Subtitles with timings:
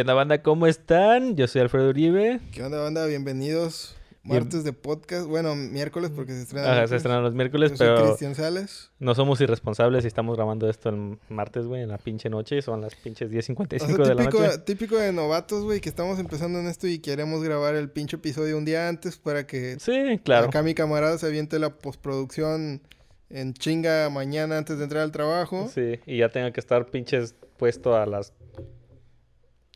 [0.00, 0.42] ¿Qué onda, banda?
[0.42, 1.36] ¿Cómo están?
[1.36, 2.40] Yo soy Alfredo Uribe.
[2.52, 3.04] ¿Qué onda, banda?
[3.04, 3.94] Bienvenidos.
[4.22, 5.26] Martes de podcast.
[5.26, 6.72] Bueno, miércoles porque se estrena.
[6.72, 8.90] Ajá, se estrenan los miércoles, Yo soy Cristian Sales.
[8.98, 12.56] no somos irresponsables y estamos grabando esto el martes, güey, en la pinche noche.
[12.56, 14.58] y Son las pinches 10.55 O sea, de la noche.
[14.64, 18.56] típico de novatos, güey, que estamos empezando en esto y queremos grabar el pinche episodio
[18.56, 20.46] un día antes para que Sí, claro.
[20.46, 22.80] acá mi camarada se aviente la postproducción
[23.28, 25.68] en chinga mañana antes de entrar al trabajo.
[25.74, 28.32] Sí, y ya tenga que estar pinches puesto a las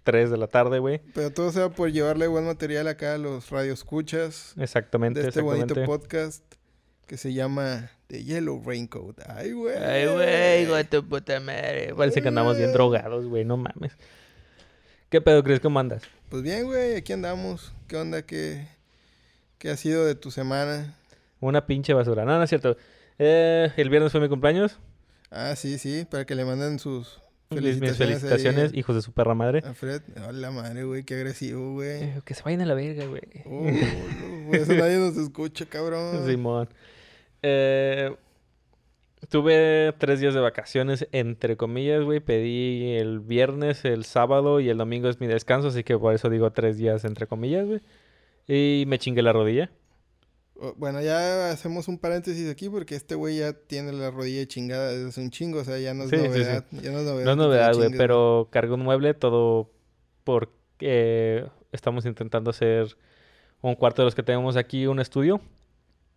[0.04, 1.00] 3 de la tarde, güey.
[1.14, 5.74] Pero todo sea por llevarle buen material acá a los radioescuchas Exactamente, de este exactamente.
[5.74, 6.44] bonito podcast
[7.06, 9.18] que se llama The Yellow Raincoat.
[9.28, 9.77] Ay, güey.
[9.77, 10.06] Ay,
[10.66, 11.94] güey, de tu puta madre.
[11.96, 13.92] Parece que andamos bien drogados, güey, no mames.
[15.08, 15.60] ¿Qué pedo, Chris?
[15.60, 16.02] ¿Cómo andas?
[16.28, 17.72] Pues bien, güey, aquí andamos.
[17.88, 18.22] ¿Qué onda?
[18.22, 18.66] ¿Qué,
[19.58, 20.97] qué ha sido de tu semana?
[21.41, 22.25] Una pinche basura.
[22.25, 22.77] No, no es cierto.
[23.19, 24.78] Eh, el viernes fue mi cumpleaños.
[25.30, 27.20] Ah, sí, sí, para que le manden sus
[27.55, 28.20] Mis felicitaciones.
[28.20, 29.62] felicitaciones, ahí hijos de su perra madre.
[29.64, 30.02] a Fred.
[30.28, 32.02] Hola, madre, güey, qué agresivo, güey.
[32.05, 33.22] Eh, que se vayan a la verga, güey.
[33.47, 36.27] Oh, no, eso nadie nos escucha, cabrón.
[36.27, 36.69] Simón.
[37.42, 38.14] Eh,
[39.28, 42.20] tuve tres días de vacaciones, entre comillas, güey.
[42.20, 46.30] Pedí el viernes, el sábado y el domingo es mi descanso, así que por eso
[46.30, 47.80] digo tres días, entre comillas, güey.
[48.47, 49.70] Y me chingué la rodilla.
[50.77, 55.08] Bueno, ya hacemos un paréntesis aquí porque este güey ya tiene la rodilla chingada desde
[55.08, 56.28] hace un chingo, o sea, ya no es Sí, sí, sí.
[56.28, 56.64] novedad.
[56.70, 57.36] Ya no es novedad.
[57.36, 59.70] No es güey, pero cargué un mueble todo
[60.22, 62.97] porque estamos intentando hacer
[63.62, 65.41] un cuarto de los que tenemos aquí, un estudio.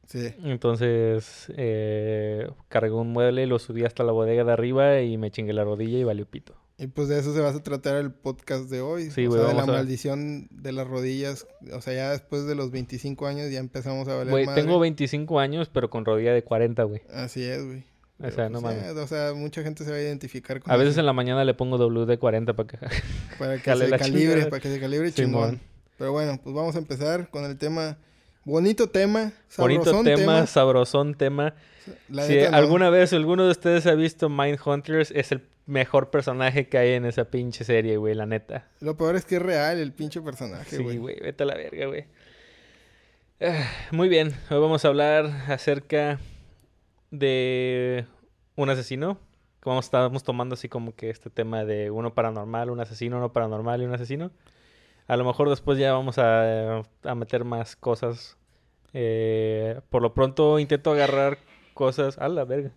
[0.05, 0.33] Sí.
[0.43, 5.53] Entonces, eh, cargué un mueble, lo subí hasta la bodega de arriba y me chingué
[5.53, 6.55] la rodilla y valió pito.
[6.79, 9.09] Y pues de eso se va a tratar el podcast de hoy.
[9.09, 11.47] Sí, o güey, sea, de la maldición de las rodillas.
[11.73, 15.39] O sea, ya después de los 25 años ya empezamos a valer Güey, tengo 25
[15.39, 17.01] años, pero con rodilla de 40, güey.
[17.11, 17.83] Así es, güey.
[18.19, 18.95] O sea, no pues, mames.
[18.95, 21.13] ya, O sea, mucha gente se va a identificar con A veces eso, en la
[21.13, 22.77] mañana le pongo WD-40 para que...
[23.37, 25.59] para que se calibre, para que se calibre chingón.
[25.97, 27.97] Pero bueno, pues vamos a empezar con el tema.
[28.47, 31.53] Bonito tema, Bonito sabrosón tema, sabrosón tema.
[32.07, 32.55] La si no.
[32.55, 37.03] alguna vez alguno de ustedes ha visto Mindhunters, es el mejor personaje que hay en
[37.03, 38.65] esa pinche serie, güey, la neta.
[38.79, 40.97] Lo peor es que es real el pinche personaje, Sí, güey.
[40.97, 42.05] güey, vete a la verga, güey.
[43.41, 46.17] Ah, muy bien, hoy vamos a hablar acerca
[47.11, 48.05] de
[48.55, 49.19] un asesino.
[49.59, 53.81] Como estábamos tomando así como que este tema de uno paranormal, un asesino, uno paranormal
[53.81, 54.31] y un asesino.
[55.05, 58.36] A lo mejor después ya vamos a, a meter más cosas.
[58.93, 61.39] Eh, por lo pronto intento agarrar
[61.73, 62.17] cosas...
[62.17, 62.71] A la verga.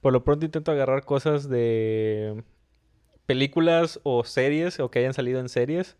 [0.00, 2.42] Por lo pronto intento agarrar cosas de
[3.26, 5.96] películas o series o que hayan salido en series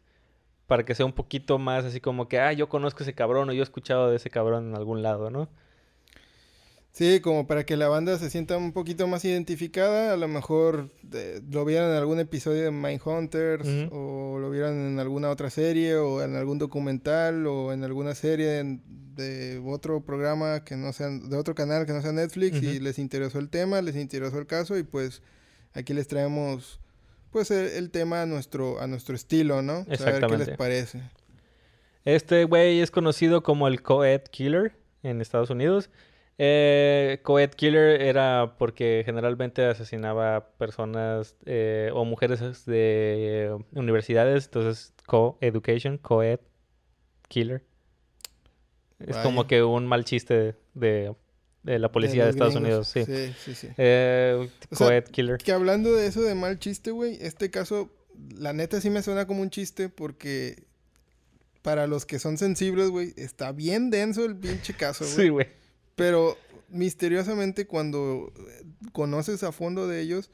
[0.67, 3.53] para que sea un poquito más así como que, ah, yo conozco ese cabrón o
[3.53, 5.49] yo he escuchado de ese cabrón en algún lado, ¿no?
[6.93, 10.13] Sí, como para que la banda se sienta un poquito más identificada.
[10.13, 13.97] A lo mejor eh, lo vieron en algún episodio de Mindhunters Ujú.
[13.97, 18.79] o lo vieron en alguna otra serie o en algún documental o en alguna serie
[19.17, 22.99] de otro programa que no sea, de otro canal que no sea Netflix y les
[22.99, 25.23] interesó el tema, les interesó el caso y pues
[25.73, 26.79] aquí les traemos
[27.31, 29.73] pues el, el tema a nuestro, a nuestro estilo, ¿no?
[29.73, 30.57] A ver qué les Exactamente.
[30.57, 31.01] parece.
[32.05, 35.89] Este güey es conocido como el Coed Killer en Estados Unidos.
[36.39, 44.95] Eh, Coed Killer era porque generalmente asesinaba personas eh, o mujeres de eh, universidades, entonces
[45.07, 46.41] Co-Education, Coed
[47.29, 47.63] Killer.
[48.99, 51.15] Es como que un mal chiste de,
[51.63, 52.69] de la policía de, Estados gringos.
[52.71, 53.05] Unidos, sí.
[53.05, 53.69] Sí, sí, sí.
[53.77, 55.39] Eh, sea, Coed Killer.
[55.39, 57.91] Que hablando de eso de mal chiste, güey, este caso,
[58.37, 60.65] la neta sí me suena como un chiste porque
[61.63, 65.17] para los que son sensibles, güey, está bien denso el pinche caso, güey.
[65.23, 65.62] Sí, güey.
[65.97, 66.37] Pero
[66.69, 70.31] misteriosamente cuando eh, conoces a fondo de ellos,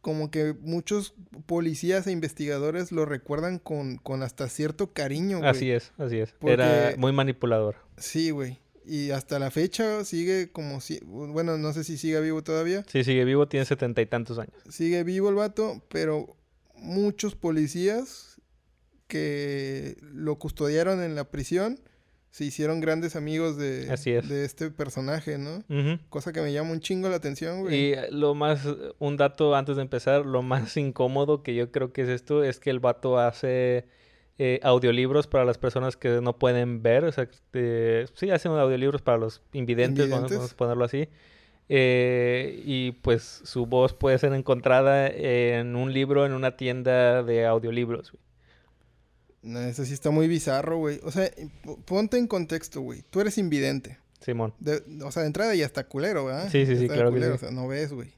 [0.00, 1.14] como que muchos
[1.46, 5.50] policías e investigadores lo recuerdan con, con hasta cierto cariño, güey.
[5.50, 6.32] Así es, así es.
[6.32, 7.76] Porque- Era muy manipulador.
[7.98, 8.58] Sí, güey.
[8.86, 11.00] Y hasta la fecha sigue como si...
[11.04, 12.84] Bueno, no sé si sigue vivo todavía.
[12.90, 14.54] Sí, sigue vivo, tiene setenta y tantos años.
[14.70, 16.34] Sigue vivo el vato, pero
[16.74, 18.40] muchos policías
[19.06, 21.78] que lo custodiaron en la prisión
[22.30, 24.28] se hicieron grandes amigos de, Así es.
[24.28, 25.64] de este personaje, ¿no?
[26.10, 27.74] Cosa que me llama un chingo la atención, güey.
[27.74, 28.66] Y eh, lo más,
[28.98, 32.60] un dato antes de empezar, lo más incómodo que yo creo que es esto, es
[32.60, 33.86] que el vato hace
[34.38, 39.02] eh, audiolibros para las personas que no pueden ver, o sea, eh, sí, hace audiolibros
[39.02, 40.38] para los invidentes, vamos- Invidentes.
[40.38, 41.08] vamos a ponerlo así.
[41.72, 47.46] Eh, y pues su voz puede ser encontrada en un libro en una tienda de
[47.46, 48.10] audiolibros.
[48.12, 48.22] güey.
[49.42, 51.00] No, eso sí está muy bizarro, güey.
[51.02, 51.30] O sea,
[51.86, 53.02] ponte en contexto, güey.
[53.10, 53.98] Tú eres invidente.
[54.20, 54.52] Simón.
[54.58, 56.48] De- o sea, de entrada ya está culero, ¿verdad?
[56.50, 57.44] Sí, sí, sí, está claro que culero, sí.
[57.46, 58.12] O sea, no ves, güey.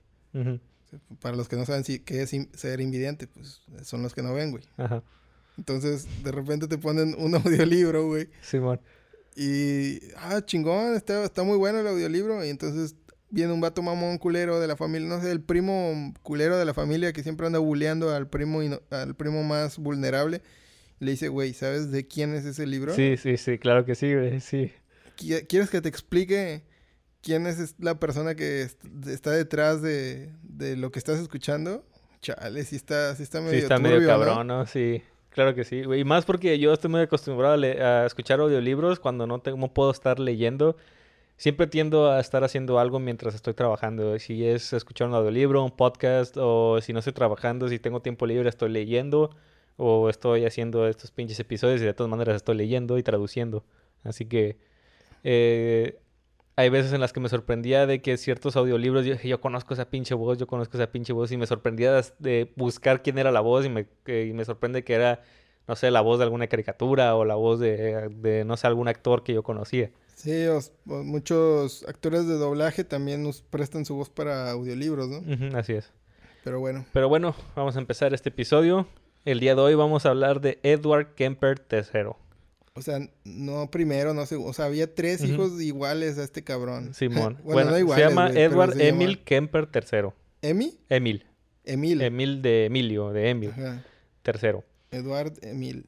[1.21, 4.23] Para los que no saben si qué es in- ser invidente, pues son los que
[4.23, 4.65] no ven, güey.
[4.77, 5.03] Ajá.
[5.57, 8.29] Entonces, de repente te ponen un audiolibro, güey.
[8.43, 8.81] Simón.
[9.37, 12.45] Y, ah, chingón, está, está muy bueno el audiolibro.
[12.45, 12.97] Y entonces
[13.31, 16.75] viene un vato mamón culero de la familia, no sé, el primo culero de la
[16.75, 18.61] familia que siempre anda bulleando al primo,
[18.91, 20.43] al primo más vulnerable.
[21.03, 22.93] Le dice, güey, ¿sabes de quién es ese libro?
[22.95, 24.71] Sí, sí, sí, claro que sí, güey, sí.
[25.19, 26.63] Qui- ¿Quieres que te explique
[27.23, 31.85] quién es la persona que est- está detrás de, de lo que estás escuchando?
[32.21, 34.65] Chale, sí está, sí está medio Sí, está medio cabrón, ¿no?
[34.67, 36.01] Sí, claro que sí, güey.
[36.01, 39.91] Y más porque yo estoy muy acostumbrado a escuchar audiolibros cuando no, tengo, no puedo
[39.91, 40.77] estar leyendo.
[41.37, 44.17] Siempre tiendo a estar haciendo algo mientras estoy trabajando.
[44.21, 48.25] Si es escuchar un audiolibro, un podcast, o si no estoy trabajando, si tengo tiempo
[48.27, 49.35] libre, estoy leyendo,
[49.77, 53.65] o estoy haciendo estos pinches episodios y de todas maneras estoy leyendo y traduciendo.
[54.05, 54.57] Así que
[55.25, 55.99] eh,
[56.57, 59.75] hay veces en las que me sorprendía de que ciertos audiolibros, yo dije, yo conozco
[59.75, 63.31] esa pinche voz, yo conozco esa pinche voz, y me sorprendía de, buscar quién era
[63.33, 65.23] la voz, y me, que- y me sorprende que era,
[65.67, 68.89] no sé, la voz de alguna caricatura o la voz de, de, no sé, algún
[68.89, 69.91] actor que yo conocía.
[70.15, 75.57] Sí, os- muchos actores de doblaje también nos prestan su voz para audiolibros, ¿no?
[75.59, 75.91] Así es.
[76.45, 78.87] Pero bueno, Pero bueno, vamos a empezar este episodio.
[79.25, 82.11] El día de hoy vamos a hablar de Edward Kemper III.
[82.75, 86.93] o sea, no primero, no sé, o sea, había tres hijos iguales a este cabrón.
[86.95, 87.39] Simón.
[87.45, 90.09] bueno, bueno, no se llama Edward se Emil llama- Kemper III.
[90.43, 90.79] ¿Emi?
[90.89, 91.27] Emil.
[91.65, 92.03] Emil.
[92.03, 93.85] Emil de Emilio, de Emil Ajá.
[94.27, 94.61] III.
[94.91, 95.87] Edward Emil.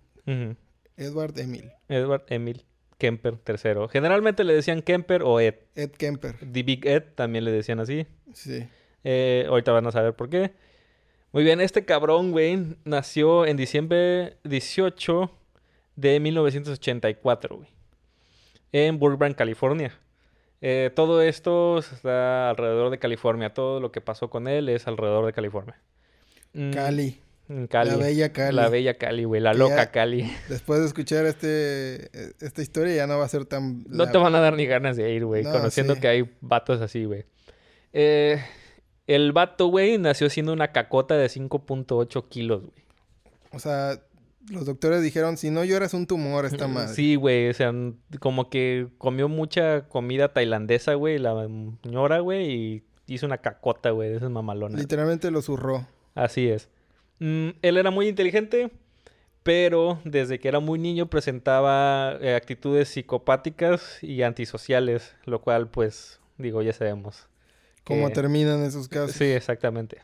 [0.97, 1.71] Edward Emil.
[1.89, 2.65] Edward Emil
[2.99, 3.89] Kemper III.
[3.91, 5.57] Generalmente le decían Kemper o Ed.
[5.75, 6.37] Ed Kemper.
[6.53, 8.07] The Big Ed también le decían así.
[8.33, 8.65] Sí.
[9.03, 10.53] Eh, ahorita van a saber por qué.
[11.35, 15.33] Muy bien, este cabrón, güey, nació en diciembre 18
[15.97, 17.69] de 1984, güey.
[18.71, 19.93] En Burbank, California.
[20.61, 23.53] Eh, todo esto está alrededor de California.
[23.53, 25.77] Todo lo que pasó con él es alrededor de California.
[26.53, 27.21] Mm, Cali.
[27.49, 27.91] en Cali.
[27.91, 28.55] La bella Cali.
[28.57, 29.41] La bella Cali, güey.
[29.41, 30.33] La Que loca ya- Cali.
[30.49, 32.11] Después de escuchar este
[32.45, 33.83] esta historia ya no va a ser tan...
[33.89, 35.43] No la- te van a dar ni ganas de ir, güey.
[35.43, 36.01] No, conociendo sí.
[36.01, 37.25] que hay vatos así, güey.
[37.93, 38.41] Eh,
[39.07, 42.85] el vato, güey, nació siendo una cacota de 5.8 kilos, güey.
[43.53, 44.01] O sea,
[44.51, 46.91] los doctores dijeron, si no lloras un tumor esta madre.
[46.93, 47.49] Mm, Sí, güey.
[47.49, 47.73] O sea,
[48.21, 51.19] como que comió mucha comida tailandesa, güey.
[51.19, 51.49] La
[51.83, 52.51] señora, güey.
[52.51, 54.11] Y hizo una cacota, güey.
[54.11, 54.79] De esas mamalonas.
[54.81, 55.87] Literalmente lo zurró.
[56.15, 56.69] Así es.
[57.21, 58.71] Mm, él era muy inteligente,
[59.43, 66.21] pero desde que era muy niño presentaba eh, actitudes psicopáticas y antisociales, lo cual, pues,
[66.39, 67.29] digo, ya sabemos.
[67.85, 69.13] ¿Cómo que- terminan esos casos?
[69.17, 70.03] Sí, exactamente.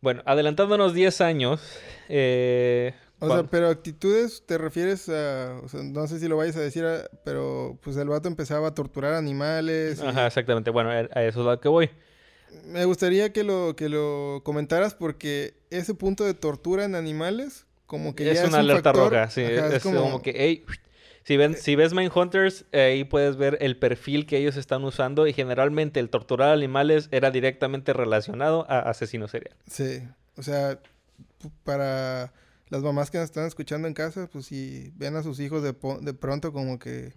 [0.00, 1.62] Bueno, adelantándonos 10 años,
[2.10, 5.58] eh, O sea, pero actitudes te refieres a...
[5.64, 8.68] O sea, no sé si lo vayas a decir, a- pero pues el vato empezaba
[8.68, 10.00] a torturar animales.
[10.02, 10.70] y- Ajá, exactamente.
[10.70, 11.88] Bueno, a eso es a lo que voy.
[12.66, 18.14] Me gustaría que lo, que lo comentaras porque ese punto de tortura en animales como
[18.14, 19.42] que es ya una es un alerta factor- roja, sí.
[19.42, 20.20] ajá, es, como...
[20.22, 20.64] que, hey,
[21.24, 25.26] si, ven, si ves Mindhunters, eh, ahí puedes ver el perfil que ellos están usando
[25.26, 29.56] y generalmente el torturar animales era directamente relacionado a asesino serial.
[29.66, 30.02] Sí,
[30.36, 30.78] o sea,
[31.64, 32.32] para
[32.68, 35.74] las mamás que nos están escuchando en casa, pues si ven a sus hijos de,
[36.02, 37.14] de pronto como que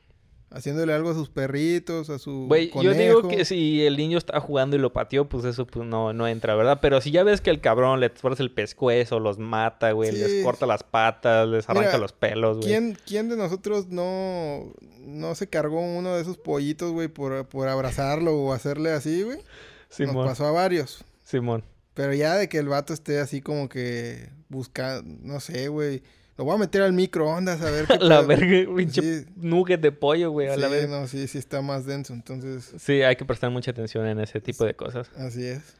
[0.49, 4.39] haciéndole algo a sus perritos, a su Güey, yo digo que si el niño está
[4.39, 6.79] jugando y lo pateó, pues eso pues, no, no entra, ¿verdad?
[6.81, 10.43] Pero si ya ves que el cabrón le tuerce el pescuezo, los mata, güey, les
[10.43, 12.69] corta las patas, les arranca Mira, los pelos, güey.
[12.69, 17.67] ¿Quién, ¿Quién de nosotros no, no se cargó uno de esos pollitos, güey, por, por
[17.67, 19.37] abrazarlo o hacerle así, güey?
[19.37, 21.03] Nos Simón, pasó a varios.
[21.23, 21.63] Simón.
[21.93, 26.03] Pero ya de que el vato esté así como que buscando, no sé, güey.
[26.37, 29.25] Lo voy a meter al microondas a ver qué la verga, pinche Sí.
[29.37, 30.89] nugget de pollo, güey, a la Sí, vez.
[30.89, 34.39] no, sí, sí está más denso, entonces Sí, hay que prestar mucha atención en ese
[34.39, 35.09] tipo de cosas.
[35.17, 35.75] así es.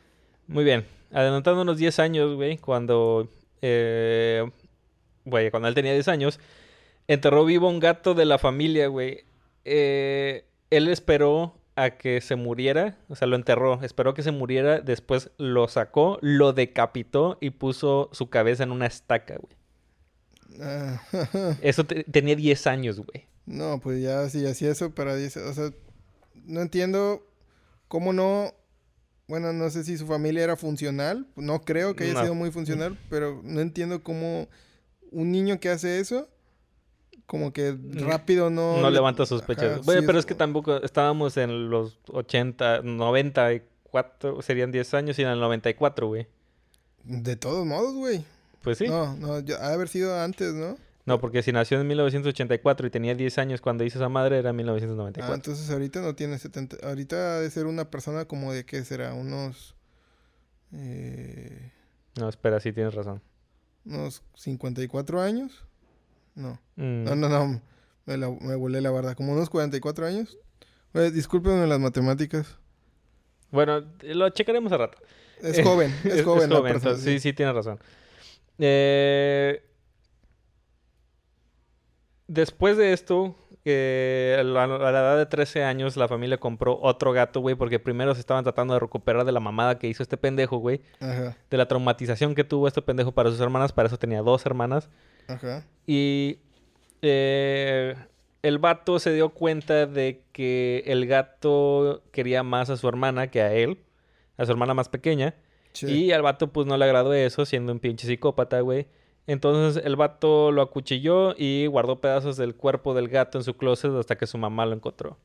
[0.47, 0.85] Muy bien.
[1.11, 3.29] Adelantándonos 10 años, güey, cuando...
[3.61, 4.49] Eh,
[5.25, 6.39] güey, cuando él tenía 10 años,
[7.07, 9.25] enterró vivo un gato de la familia, güey.
[9.65, 14.79] Eh, él esperó a que se muriera, o sea, lo enterró, esperó que se muriera,
[14.79, 19.55] después lo sacó, lo decapitó y puso su cabeza en una estaca, güey.
[20.61, 21.01] Ah,
[21.61, 23.25] Eso te- tenía 10 años, güey.
[23.45, 25.71] no, pues ya sí, así eso para 10, o sea,
[26.45, 27.25] no entiendo
[27.87, 28.53] cómo no,
[29.27, 32.21] bueno, no sé si su familia era funcional, no creo que haya No.
[32.21, 34.47] sido muy funcional, pero no entiendo cómo
[35.11, 36.27] un niño que hace eso,
[37.25, 38.77] como que rápido no...
[38.81, 39.65] No le- levanta sospechas.
[39.65, 45.19] Ajá, sí, pero es- es que tampoco estábamos en los 80, 94, serían 10 años
[45.19, 46.27] y en el 94, güey.
[47.03, 48.23] De todos modos, güey.
[48.67, 48.87] Pues sí.
[48.87, 49.15] No.
[49.15, 50.77] No, no, ya- ha de haber sido antes, ¿no?
[51.21, 54.53] porque si nació en 1984 y tenía 10 años cuando hizo esa madre, era Ah,
[54.53, 55.35] 1994.
[55.35, 56.75] entonces ahorita no tiene 70.
[56.85, 59.73] Ahorita ha de ser una persona como de qué será, unos.
[60.73, 61.71] Eh,
[62.19, 63.21] No, espera, sí tienes razón.
[63.85, 65.63] unos 54 años.
[66.35, 66.59] No.
[66.75, 67.61] Mm, No, no, no.
[68.05, 69.15] Me, la- me volé la verdad.
[69.15, 70.37] Como unos 44 años.
[70.93, 72.57] Oye, discúlpenme las matemáticas.
[73.51, 74.97] Bueno, lo checaremos a rato.
[75.41, 76.49] Es joven, es joven.
[76.49, 77.79] la persona, entonces, sí, sí, tienes razón.
[78.59, 79.63] Eh,
[82.27, 83.35] después de esto,
[83.65, 87.55] eh, a, la, a la edad de 13 años, la familia compró otro gato, güey,
[87.55, 90.81] porque primero se estaban tratando de recuperar de la mamada que hizo este pendejo, güey.
[90.99, 93.73] Ajá, De la traumatización que tuvo este pendejo para sus hermanas.
[93.73, 94.89] Para eso tenía dos hermanas.
[95.27, 95.65] ajá.
[95.85, 96.39] Y
[97.01, 97.95] eh,
[98.41, 103.41] el vato se dio cuenta de que el gato quería más a su hermana que
[103.41, 103.79] a él,
[104.37, 105.35] a su hermana más pequeña.
[105.85, 106.05] Sí.
[106.05, 108.87] Y al vato pues no le agradó eso, siendo un pinche psicópata, güey.
[109.27, 113.91] Entonces el vato lo acuchilló y guardó pedazos del cuerpo del gato en su closet
[113.91, 115.17] hasta que su mamá lo encontró.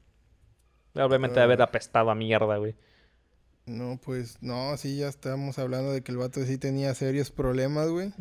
[0.94, 1.64] Obviamente de haber Ah.
[1.66, 2.74] apestado a mierda, güey.
[3.64, 7.88] No, pues no, sí, ya estamos hablando de que el vato sí tenía serios problemas,
[7.90, 8.12] güey.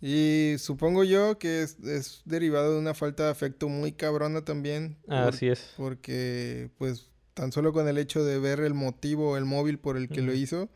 [0.00, 4.96] Y supongo yo que es, es derivado de una falta de afecto muy cabrona también.
[5.06, 5.72] por- Así es.
[5.76, 10.08] Porque, pues, tan solo con el hecho de ver el motivo, el móvil por el
[10.08, 10.68] que lo hizo,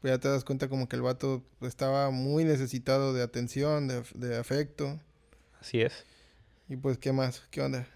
[0.00, 4.00] pues ya te das cuenta como que el vato estaba muy necesitado de atención, de,
[4.00, 4.98] af- de afecto.
[5.60, 6.06] Así es.
[6.68, 7.42] Y pues, ¿qué más?
[7.50, 7.86] ¿Qué onda?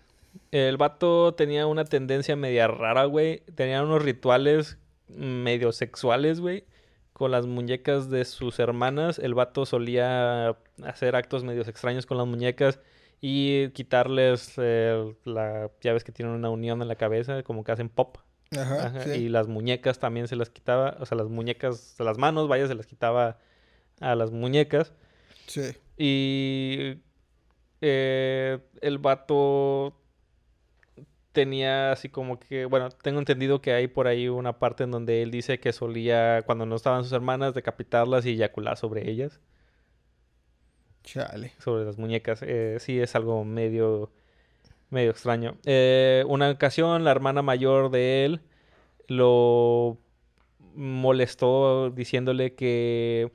[0.51, 3.41] El vato tenía una tendencia media rara, güey.
[3.55, 6.65] Tenía unos rituales medio sexuales, güey.
[7.13, 9.19] Con las muñecas de sus hermanas.
[9.21, 12.81] El vato solía hacer actos medios extraños con las muñecas
[13.21, 15.71] y quitarles eh, la...
[15.81, 18.19] Ya ves que tienen una unión en la cabeza, como que hacen pop.
[18.59, 19.11] Ajá, Ajá, sí.
[19.11, 20.97] Y las muñecas también se las quitaba.
[21.01, 23.39] O sea, las muñecas, las manos, vaya, se las quitaba
[24.01, 24.93] a las muñecas.
[25.47, 25.77] Sí.
[25.97, 26.99] Y
[27.81, 29.95] eh, el vato
[31.33, 35.21] tenía así como que, bueno, tengo entendido que hay por ahí una parte en donde
[35.23, 39.41] él dice que solía, cuando no estaban sus hermanas, decapitarlas y eyacular sobre ellas,
[41.03, 41.53] Chale.
[41.59, 42.41] sobre las muñecas.
[42.43, 44.13] Eh, sí, es algo medio,
[44.95, 45.57] medio extraño.
[45.67, 48.41] Eh, una ocasión, la hermana mayor de él
[49.07, 49.99] lo
[50.75, 53.31] molestó diciéndole que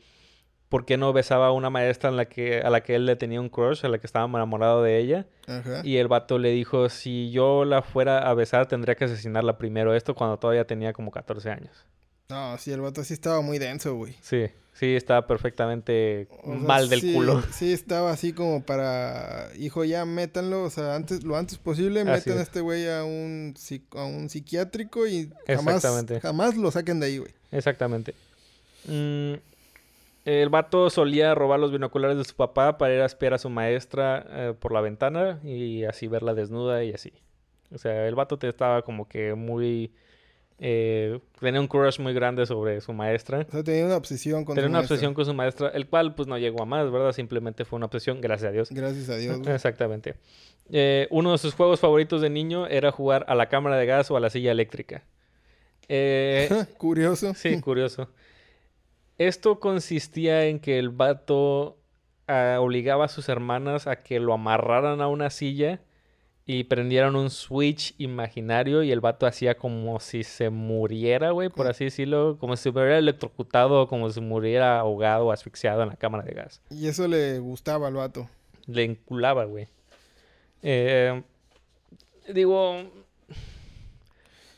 [0.69, 3.15] por qué no besaba a una maestra en la que, a la que él le
[3.15, 5.27] tenía un crush, a la que estaba enamorado de ella.
[5.47, 5.81] Ajá.
[5.83, 9.95] Y el vato le dijo, si yo la fuera a besar, tendría que asesinarla primero.
[9.95, 11.85] Esto cuando todavía tenía como 14 años.
[12.29, 14.13] No, sí, el vato sí estaba muy denso, güey.
[14.21, 17.41] Sí, sí, estaba perfectamente O sea, mal del sí- culo.
[17.51, 22.09] Sí, estaba así como para, hijo, ya métanlo, o sea, antes, lo antes posible, Así
[22.11, 22.47] metan a es.
[22.47, 23.55] este güey a un,
[23.95, 25.83] a un psiquiátrico y jamás,
[26.21, 27.31] jamás lo saquen de ahí, güey.
[27.51, 28.13] Exactamente.
[28.85, 29.33] Mm,
[30.25, 33.49] el vato solía robar los binoculares de su papá para ir a espiar a su
[33.49, 37.11] maestra eh, por la ventana y así verla desnuda y así.
[37.73, 39.91] O sea, el vato te estaba como que muy...
[40.59, 43.45] eh, tenía un crush muy grande sobre su maestra.
[43.47, 44.95] O sea, tenía una obsesión con Tenía su una maestra.
[44.95, 47.11] obsesión con su maestra, el cual pues no llegó a más, ¿verdad?
[47.13, 48.69] Simplemente fue una obsesión, gracias a Dios.
[48.71, 49.39] Gracias a Dios.
[49.47, 50.15] Exactamente.
[50.71, 54.11] Eh, uno de sus juegos favoritos de niño era jugar a la cámara de gas
[54.11, 55.03] o a la silla eléctrica.
[55.87, 57.33] Eh, Curioso.
[57.33, 58.09] sí, curioso.
[59.17, 61.77] Esto consistía en que el vato
[62.27, 65.81] ah, obligaba a sus hermanas a que lo amarraran a una silla
[66.51, 71.67] y prendieran un switch imaginario y el vato hacía como si se muriera, güey, por
[71.67, 75.95] así decirlo, como si se hubiera electrocutado como si muriera ahogado o asfixiado en la
[75.95, 76.59] cámara de gas.
[76.71, 78.27] Y eso le gustaba al vato.
[78.65, 79.67] Le enculaba, güey.
[80.63, 81.21] Eh,
[82.33, 82.77] digo,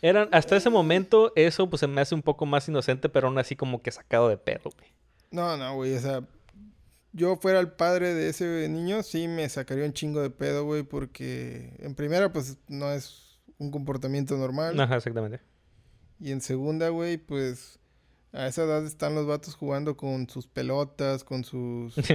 [0.02, 3.38] eran, hasta ese momento eso pues se me hace un poco más inocente, pero aún
[3.38, 4.92] así como que sacado de pedo, güey.
[5.30, 6.24] No, no, güey, o sea,
[7.14, 10.84] yo fuera el padre de ese niño, sí me sacaría un chingo de pedo, güey,
[10.84, 14.80] porque en primera, pues, no es un comportamiento normal.
[14.80, 15.42] Ajá, exactamente.
[16.20, 17.80] Y en segunda, güey, pues,
[18.32, 21.96] a esa edad están los vatos jugando con sus pelotas, con sus...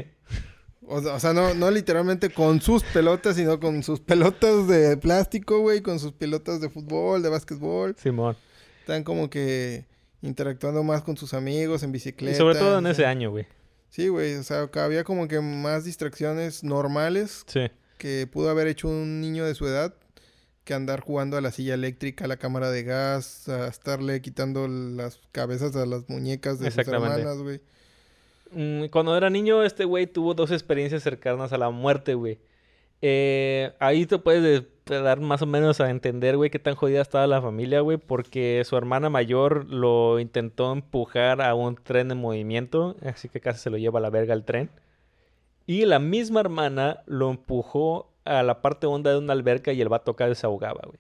[0.89, 4.97] O sea, o sea, no, no literalmente con sus pelotas, sino con sus pelotas de
[4.97, 7.97] plástico, güey, con sus pelotas de fútbol, de básquetbol.
[7.99, 8.37] Simón.
[8.81, 9.87] Están como que
[10.23, 12.39] interactuando más con sus amigos en Y bicicleta.
[12.39, 13.47] sobre todo en ese año, güey.
[13.89, 17.71] Sí, güey, o sea, había como que más distracciones normales Sí.
[17.99, 19.95] que pudo haber hecho un niño de su edad
[20.65, 24.67] que andar jugando a la silla eléctrica, a la cámara de gas, a estarle quitando
[24.69, 27.61] las cabezas a las muñecas de sus hermanas, güey.
[28.51, 32.39] Mm, Cuando era niño, este güey tuvo dos experiencias cercanas a la muerte, güey.
[33.01, 36.77] Eh, ahí te puedes de- de dar más o menos a entender, güey, qué tan
[36.77, 42.11] jodida estaba la familia, güey, porque su hermana mayor lo intentó empujar a un tren
[42.11, 44.71] en movimiento, así que casi se lo lleva a la verga el tren.
[45.67, 49.89] Y la misma hermana lo empujó a la parte honda de una alberca y el
[49.89, 50.99] vato casi se ahogaba, güey.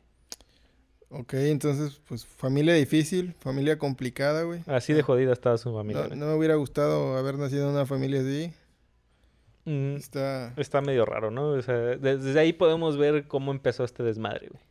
[1.09, 4.63] Ok, entonces, pues familia difícil, familia complicada, güey.
[4.67, 6.09] Así de jodida estaba su familia.
[6.17, 8.53] No me hubiera gustado haber nacido en una familia así.
[9.67, 10.55] Mm, Está...
[10.57, 11.49] está medio raro, ¿no?
[11.51, 14.63] O sea, de- desde ahí podemos ver cómo empezó este desmadre, güey.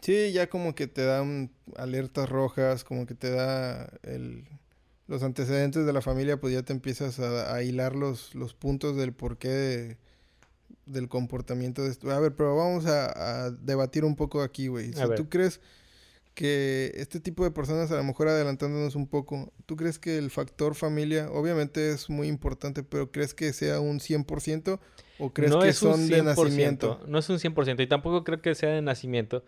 [0.00, 4.44] Sí, ya como que te dan alertas rojas, como que te da el...
[5.08, 8.96] los antecedentes de la familia, pues ya te empiezas a, a hilar los, los puntos
[8.96, 9.96] del porqué de-
[10.84, 12.08] del comportamiento de esto.
[12.12, 14.90] A ver, pero vamos a, a debatir un poco aquí, güey.
[14.90, 15.16] A Si ver.
[15.18, 15.60] tú crees
[16.36, 20.30] que este tipo de personas, a lo mejor adelantándonos un poco, ¿tú crees que el
[20.30, 24.78] factor familia, obviamente es muy importante, pero crees que sea un 100%
[25.18, 27.00] o crees no que son de 100%, nacimiento?
[27.08, 29.44] No es un 100% y tampoco creo que sea de nacimiento.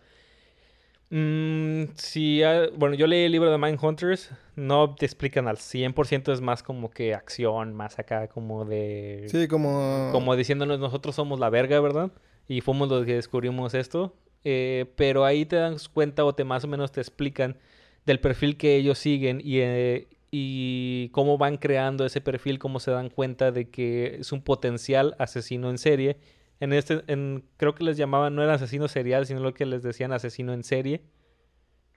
[1.11, 6.33] Mm, si, ah, bueno, yo leí el libro de Mindhunters, no te explican al 100%,
[6.33, 9.27] es más como que acción, más acá como de...
[9.29, 10.09] Sí, como...
[10.11, 12.11] Como diciéndonos nosotros somos la verga, ¿verdad?
[12.47, 14.15] Y fuimos los que descubrimos esto.
[14.43, 17.57] Eh, pero ahí te das cuenta o te más o menos te explican
[18.05, 22.91] del perfil que ellos siguen y, eh, y cómo van creando ese perfil, cómo se
[22.91, 26.17] dan cuenta de que es un potencial asesino en serie.
[26.59, 29.83] En este, en, creo que les llamaban, no era asesino serial, sino lo que les
[29.83, 31.01] decían asesino en serie.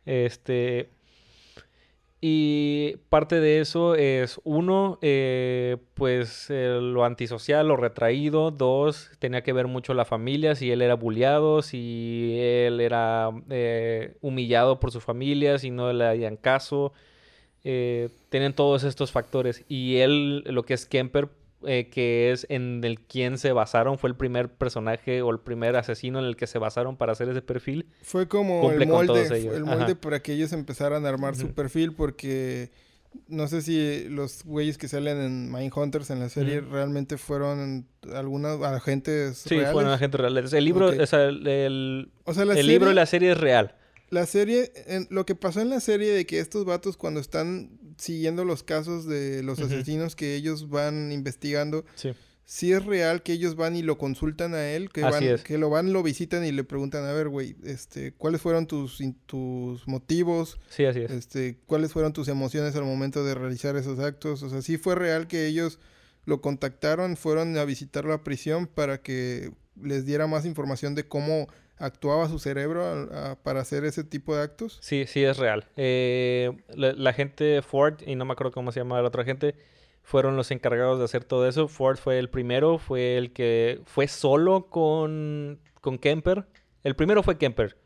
[0.05, 0.91] Este.
[2.25, 8.53] Y parte de eso es, uno, eh, pues eh, lo antisocial, lo retraído.
[8.53, 14.15] Dos, tenía que ver mucho la familia, si él era bulleado, si él era eh,
[14.21, 16.93] humillado por su familia, si no le harían caso.
[17.63, 19.65] Tienen todos estos factores.
[19.69, 21.29] Y él, lo que es Kemper,
[21.67, 25.77] eh, que es en el quien se basaron, fue el primer personaje o el primer
[25.77, 27.87] asesino en el que se basaron para hacer ese perfil.
[28.03, 29.23] Fue como el molde,
[29.55, 29.95] el molde Ajá.
[30.01, 32.71] para que ellos empezaran a armar su perfil porque
[33.29, 38.63] no sé si los güeyes que salen en Mindhunters en la serie realmente fueron algunos
[38.63, 39.73] agentes Sí, reales.
[39.73, 40.53] fueron agentes reales.
[40.55, 43.33] El libro, o sea, el, el- O sea, la el serie, libro y la serie
[43.33, 43.75] es real.
[44.09, 47.79] la serie, en- lo que pasó en la serie de que estos vatos cuando están
[47.99, 52.13] siguiendo los casos de los asesinos que ellos van investigando, Sí.
[52.45, 55.71] sí es real que ellos van y lo consultan a él, que van, que lo
[55.71, 59.87] van, lo visitan y le preguntan, a ver, güey, este, ¿cuáles fueron tus, in- tus
[59.89, 60.59] motivos?
[60.69, 61.11] Sí, así es.
[61.11, 64.43] Este, ¿cuáles fueron tus emociones al momento de realizar esos actos?
[64.43, 65.79] O sea, sí fue real que ellos
[66.25, 69.51] lo contactaron, fueron a visitar la prisión para que
[69.83, 73.09] les diera más información de cómo actuaba su cerebro
[73.43, 74.79] para hacer ese tipo de actos.
[74.81, 75.67] Sí, sí es real.
[75.77, 79.55] Eh, la, la gente Ford, y no me acuerdo cómo se llama la otra gente,
[80.03, 81.69] fueron los encargados de hacer todo eso.
[81.69, 86.47] Ford fue el primero, fue el que fue solo con, con Kemper.
[86.85, 87.77] El primero fue Kemper.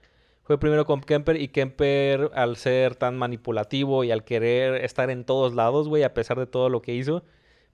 [0.42, 5.25] Fue primero con Kemper y Kemper, al ser tan manipulativo y al querer estar en
[5.25, 7.25] todos lados, güey, a pesar de todo lo que hizo,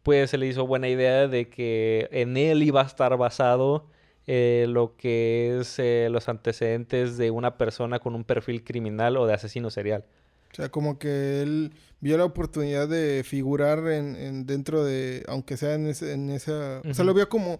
[0.03, 3.91] pues se le hizo buena idea de que en él iba a estar basado
[4.27, 9.27] eh, lo que es eh, los antecedentes de una persona con un perfil criminal o
[9.27, 10.05] de asesino serial.
[10.53, 15.57] O sea, como que él vio la oportunidad de figurar en, en dentro de, aunque
[15.57, 16.83] sea en, ese- en esa...
[16.89, 17.59] O sea, lo vio como...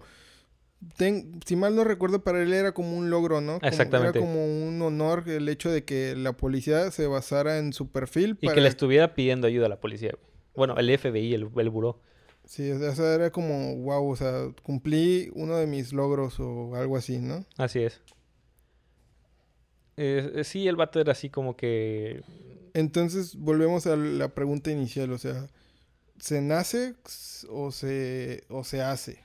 [0.97, 3.59] ten- si mal no recuerdo, para él era como un logro, ¿no?
[3.59, 4.19] Como- Exactamente.
[4.19, 8.37] Era como un honor el hecho de que la policía se basara en su perfil
[8.41, 8.55] Y para...
[8.55, 10.13] que le estuviera pidiendo ayuda a la policía.
[10.55, 11.99] Bueno, el FBI, el, el buró.
[12.45, 16.97] Sí, o sea, era como, wow, o sea, cumplí uno de mis logros o algo
[16.97, 17.45] así, ¿no?
[17.57, 18.01] Así es.
[19.97, 22.21] Eh, eh, sí, el vato era así como que...
[22.73, 25.47] Entonces, volvemos a la pregunta inicial, o sea,
[26.19, 26.95] ¿se nace
[27.49, 29.23] o se, o se hace?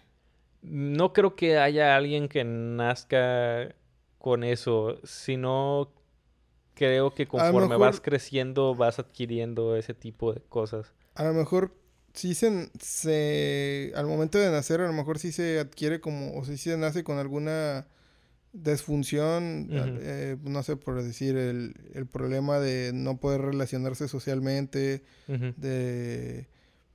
[0.60, 3.74] No creo que haya alguien que nazca
[4.18, 5.90] con eso, sino
[6.74, 10.92] creo que conforme mejor- vas creciendo vas adquiriendo ese tipo de cosas.
[11.14, 11.72] A lo mejor
[12.18, 16.44] sí se, se, al momento de nacer, a lo mejor sí se adquiere como, o
[16.44, 17.86] sí se nace con alguna
[18.52, 26.46] desfunción, eh, no sé, por decir, el, el problema de no poder relacionarse socialmente, de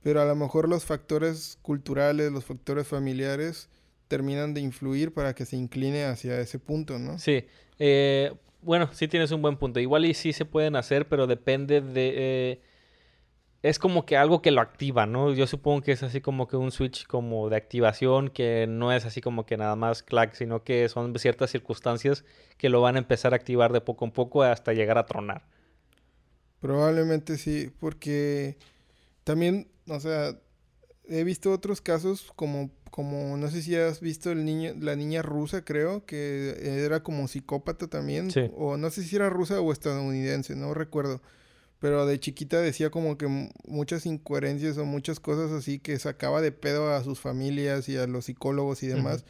[0.02, 3.70] pero a lo mejor los factores culturales, los factores familiares
[4.08, 7.18] terminan de influir para que se incline hacia ese punto, ¿no?
[7.18, 7.46] Sí,
[7.78, 9.80] eh, bueno, sí tienes un buen punto.
[9.80, 12.12] Igual y sí se pueden hacer, pero depende de...
[12.16, 12.60] eh,
[13.64, 15.32] es como que algo que lo activa, ¿no?
[15.32, 19.06] Yo supongo que es así como que un switch como de activación, que no es
[19.06, 22.26] así como que nada más clac, sino que son ciertas circunstancias
[22.58, 25.46] que lo van a empezar a activar de poco en poco hasta llegar a tronar.
[26.60, 28.58] Probablemente sí, porque
[29.24, 30.38] también, o sea,
[31.08, 35.22] he visto otros casos como, como no sé si has visto el niño, la niña
[35.22, 38.50] rusa, creo, que era como psicópata también, Sí.
[38.54, 41.22] o no sé si era rusa o estadounidense, no recuerdo.
[41.84, 43.26] Pero de chiquita decía como que
[43.66, 48.06] muchas incoherencias o muchas cosas así que sacaba de pedo a sus familias y a
[48.06, 49.26] los psicólogos y demás.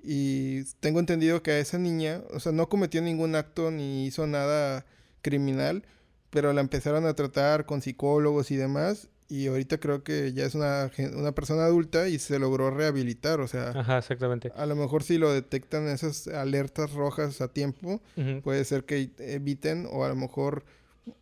[0.00, 4.28] Y tengo entendido que a esa niña, o sea, no cometió ningún acto ni hizo
[4.28, 4.86] nada
[5.22, 5.82] criminal,
[6.30, 9.08] pero la empezaron a tratar con psicólogos y demás.
[9.28, 13.40] Y ahorita creo que ya es una, una persona adulta y se logró rehabilitar.
[13.40, 14.52] O sea, Ajá, exactamente.
[14.54, 18.00] a lo mejor si lo detectan esas alertas rojas a tiempo,
[18.44, 20.62] puede ser que eviten o a lo mejor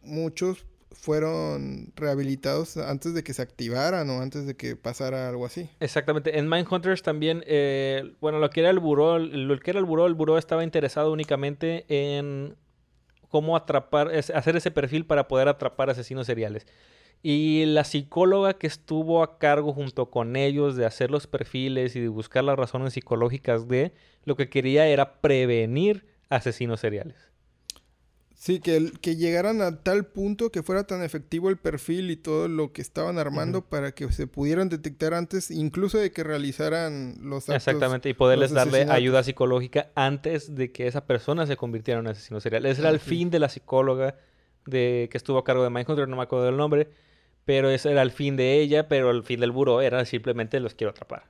[0.03, 5.71] muchos fueron rehabilitados antes de que se activaran o antes de que pasara algo así.
[5.81, 6.39] Exactamente.
[6.39, 10.07] En Mindhunters también, eh, bueno, lo que era el buró, lo que era el buró,
[10.07, 12.57] el buró estaba interesado únicamente en
[13.29, 16.67] cómo atrapar, es- hacer ese perfil para poder atrapar asesinos seriales.
[17.23, 22.01] Y la psicóloga que estuvo a cargo junto con ellos de hacer los perfiles y
[22.01, 23.93] de buscar las razones psicológicas de,
[24.25, 27.30] lo que quería era prevenir asesinos seriales.
[28.41, 32.49] Sí, que, que llegaran a tal punto que fuera tan efectivo el perfil y todo
[32.49, 37.51] lo que estaban armando para que se pudieran detectar antes, incluso de que realizaran los
[37.51, 37.57] actos.
[37.57, 42.13] Exactamente, y poderles darle ayuda psicológica antes de que esa persona se convirtiera en un
[42.13, 42.65] asesino serial.
[42.65, 44.17] Ese era el fin de la psicóloga
[44.65, 46.89] de, que estuvo a cargo de Mindhunter, no me acuerdo del nombre,
[47.45, 50.73] pero ese era el fin de ella, pero el fin del buró era simplemente los
[50.73, 51.25] quiero atrapar.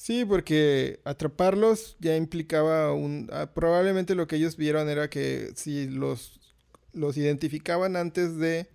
[0.00, 3.28] Sí, porque atraparlos ya implicaba un...
[3.34, 6.39] ah, probablemente lo que ellos vieron era que si los,
[6.92, 8.68] los identificaban antes de...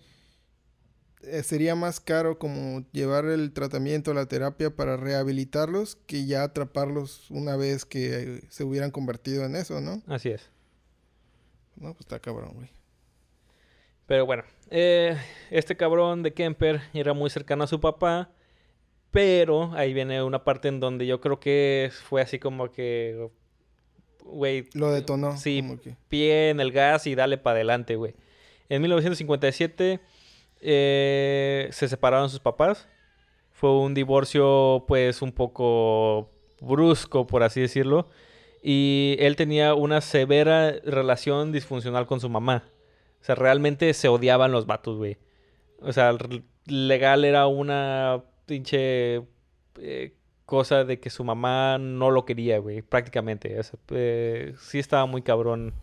[1.24, 7.30] eh, sería más caro como llevar el tratamiento, la terapia para rehabilitarlos que ya atraparlos
[7.32, 10.02] una vez que eh, se hubieran convertido en eso, ¿no?
[10.08, 10.50] Así es.
[11.76, 12.70] No, pues está cabrón, güey.
[14.06, 15.18] Pero bueno, eh,
[15.50, 18.30] este cabrón de Kemper era muy cercano a su papá,
[19.10, 23.30] pero ahí viene una parte en donde yo creo que fue así como que,
[24.26, 25.38] güey, Lo detonó.
[25.38, 25.64] Sí,
[26.10, 28.14] pie en el gas y dale para adelante, güey.
[28.70, 30.00] En 1957
[30.62, 32.88] eh, se separaron sus papás.
[33.52, 36.30] Fue un divorcio, pues, un poco
[36.62, 38.10] brusco, por así decirlo.
[38.62, 42.64] Y él tenía una severa relación disfuncional con su mamá.
[43.22, 45.18] O sea, realmente se odiaban los vatos, güey.
[45.80, 46.16] O sea,
[46.66, 49.22] legal era una pinche
[49.80, 50.14] eh,
[50.46, 53.60] cosa de que su mamá no lo quería, güey, prácticamente.
[53.60, 55.74] O sea, eh, sí estaba muy cabrón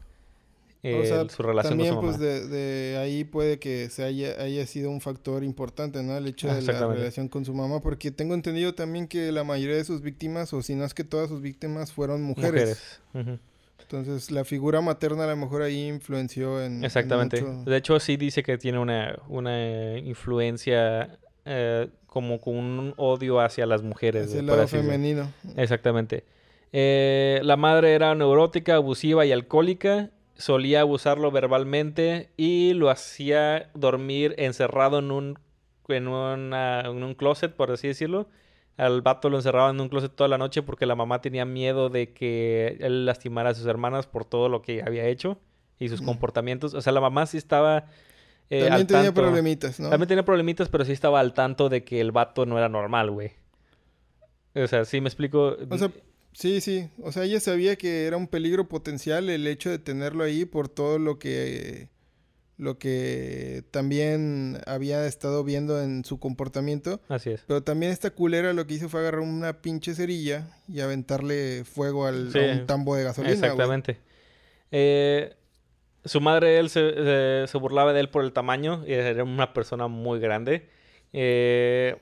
[0.84, 2.18] eh, O sea, su relación también con su mamá.
[2.18, 6.16] pues de, de ahí puede que se haya, haya sido un factor importante, ¿no?
[6.16, 9.44] El hecho Ah, de la relación con su mamá, porque tengo entendido también que la
[9.44, 13.00] mayoría de sus víctimas, o si no es que todas sus víctimas, fueron mujeres.
[13.14, 13.38] Ujú.
[13.80, 16.78] Entonces la figura materna a lo mejor ahí influenció en...
[16.78, 17.42] en Exactamente.
[17.42, 23.40] mucho- De hecho, sí dice que tiene una, una influencia eh, como con un odio
[23.40, 24.26] hacia las mujeres.
[24.26, 25.32] hacia el lado femenino.
[25.56, 26.24] Exactamente.
[26.72, 30.10] Eh, la madre era neurótica, abusiva y alcohólica.
[30.34, 35.38] Solía abusarlo verbalmente y lo hacía dormir encerrado en un,
[35.88, 38.28] en, una- en un closet, por así decirlo.
[38.76, 41.88] Al vato lo encerraba en un closet toda la noche porque la mamá tenía miedo
[41.88, 45.38] de que él lastimara a sus hermanas por todo lo que había hecho
[45.78, 46.74] y sus comportamientos.
[46.74, 47.86] O sea, la mamá sí estaba
[48.50, 49.22] eh, También tenía tanto.
[49.22, 49.88] problemitas, ¿no?
[49.90, 53.10] También tenía problemitas, pero sí estaba al tanto de que el vato no era normal,
[53.10, 53.32] güey.
[54.54, 55.56] O sea, sí me explico.
[55.70, 55.90] O sea,
[56.32, 56.88] sí, sí.
[57.02, 60.68] O sea, ella sabía que era un peligro potencial el hecho de tenerlo ahí por
[60.68, 61.88] todo lo que
[62.58, 67.00] lo que también había estado viendo en su comportamiento.
[67.08, 67.42] Así es.
[67.48, 72.06] Pero también esta culera lo que hizo fue agarrar una pinche cerilla y aventarle fuego
[72.06, 73.34] al, Sí, a un tambo de gasolina.
[73.34, 73.44] güey.
[73.50, 73.98] Exactamente.
[74.70, 75.34] Eh,
[76.04, 78.82] su madre, él se, se- se burlaba de él por el tamaño.
[78.86, 80.68] y Era una persona muy grande.
[81.12, 81.96] Eh,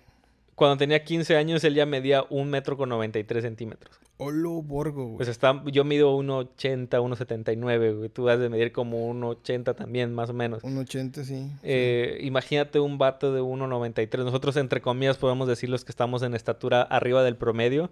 [0.54, 3.98] cuando tenía 15 años, él ya medía un metro con 93 centímetros.
[4.18, 5.16] Olo Borgo, güey.
[5.16, 8.08] Pues está, yo mido 1,80, 1,79, güey.
[8.10, 10.62] Tú has de medir como 1,80 también, más o menos.
[10.62, 11.50] Un 80, sí.
[11.62, 14.22] Eh, imagínate un vato de 1,93.
[14.24, 17.90] Nosotros, entre comillas, podemos decir los que estamos en estatura arriba del promedio,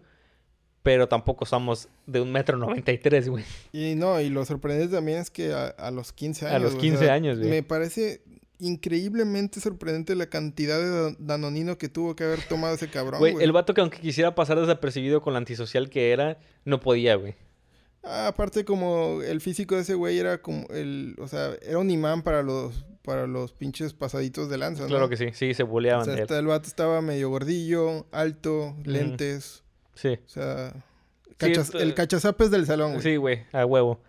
[0.88, 3.44] pero tampoco somos de un metro 93, güey.
[3.74, 6.62] Y no, y lo sorprendente también es que a, a los 15 A años.
[6.62, 7.50] los o 15 sea, años, güey.
[7.50, 8.22] Me parece
[8.58, 13.36] increíblemente sorprendente la cantidad de dan- danonino que tuvo que haber tomado ese cabrón, Güey,
[13.40, 17.34] el vato que aunque quisiera pasar desapercibido con la antisocial que era, no podía, güey.
[18.02, 21.90] Ah, aparte como el físico de ese güey era como el, o sea, era un
[21.90, 24.88] imán para los para los pinches pasaditos de lanza, ¿no?
[24.88, 26.28] Claro que sí, sí, se O buleaban sea, de él.
[26.30, 29.62] el vato estaba medio gordillo, alto, lentes,
[30.00, 30.72] Sí, o sea,
[31.38, 33.02] cachas- esto- el cachazapes del salón, güey.
[33.02, 34.00] sí, güey, a huevo.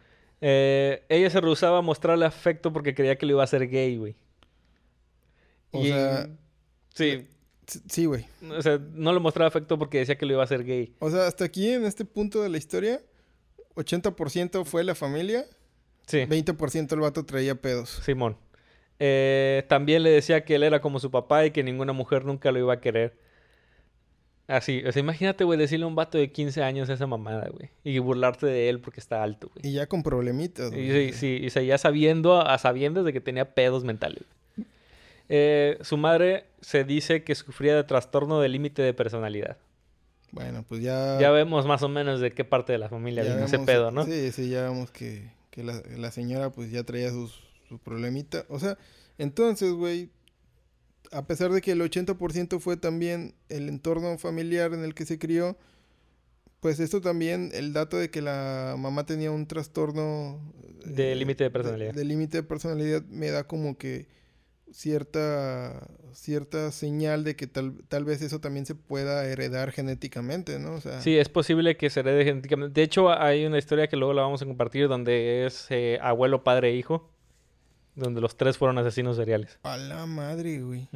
[0.41, 3.97] Eh, ella se rehusaba a mostrarle afecto porque creía que lo iba a hacer gay,
[3.97, 4.15] güey.
[5.71, 6.29] O Y- sea,
[6.93, 7.27] Sí,
[7.89, 8.25] sí, güey.
[8.55, 10.93] o sea, no le mostraba afecto porque decía que lo iba a hacer gay.
[10.99, 13.01] O sea, hasta aquí en este punto de la historia,
[13.75, 15.45] 80% fue la familia,
[16.07, 16.25] Sí.
[16.25, 18.01] 20% el vato traía pedos.
[18.03, 18.37] Simón.
[18.99, 22.51] Eh, también le decía que él era como su papá y que ninguna mujer nunca
[22.51, 23.17] lo iba a querer.
[24.49, 27.69] Así, o sea, imagínate, güey, decirle a un vato de 15 años esa mamada, güey.
[27.83, 29.67] Y burlarte de él porque está alto, güey.
[29.71, 31.13] Y ya con problemitas, Y, güey.
[31.13, 34.23] sí, sí, o sea, ya sabiendo, a sabiendas de que tenía pedos mentales.
[35.29, 39.57] Eh, su madre se dice que sufría de trastorno de límite de personalidad.
[40.31, 41.19] Bueno, pues ya...
[41.19, 44.03] Ya vemos más o menos de qué parte de la familia vino ese pedo, ¿no?
[44.05, 48.45] Sí, sí, ya vemos que, que la, la señora pues ya traía sus, su problemita.
[48.49, 48.79] O sea,
[49.19, 50.09] entonces, güey,
[51.11, 55.19] a pesar de que el 80% fue también el entorno familiar en el que se
[55.19, 55.57] crió,
[56.59, 60.39] pues esto también, el dato de que la mamá tenía un trastorno...
[60.85, 61.93] De eh, límite de personalidad.
[61.93, 64.07] De, límite de personalidad me da como que
[64.71, 70.73] cierta cierta señal de que tal, tal vez eso también se pueda heredar genéticamente, ¿no?
[70.73, 72.79] O sea, Sí, es posible que se herede genéticamente.
[72.79, 76.43] De hecho, hay una historia que luego la vamos a compartir donde es eh, abuelo,
[76.43, 77.09] padre e hijo.
[77.99, 79.59] Donde los tres fueron asesinos seriales.
[79.63, 80.87] a la madre, güey.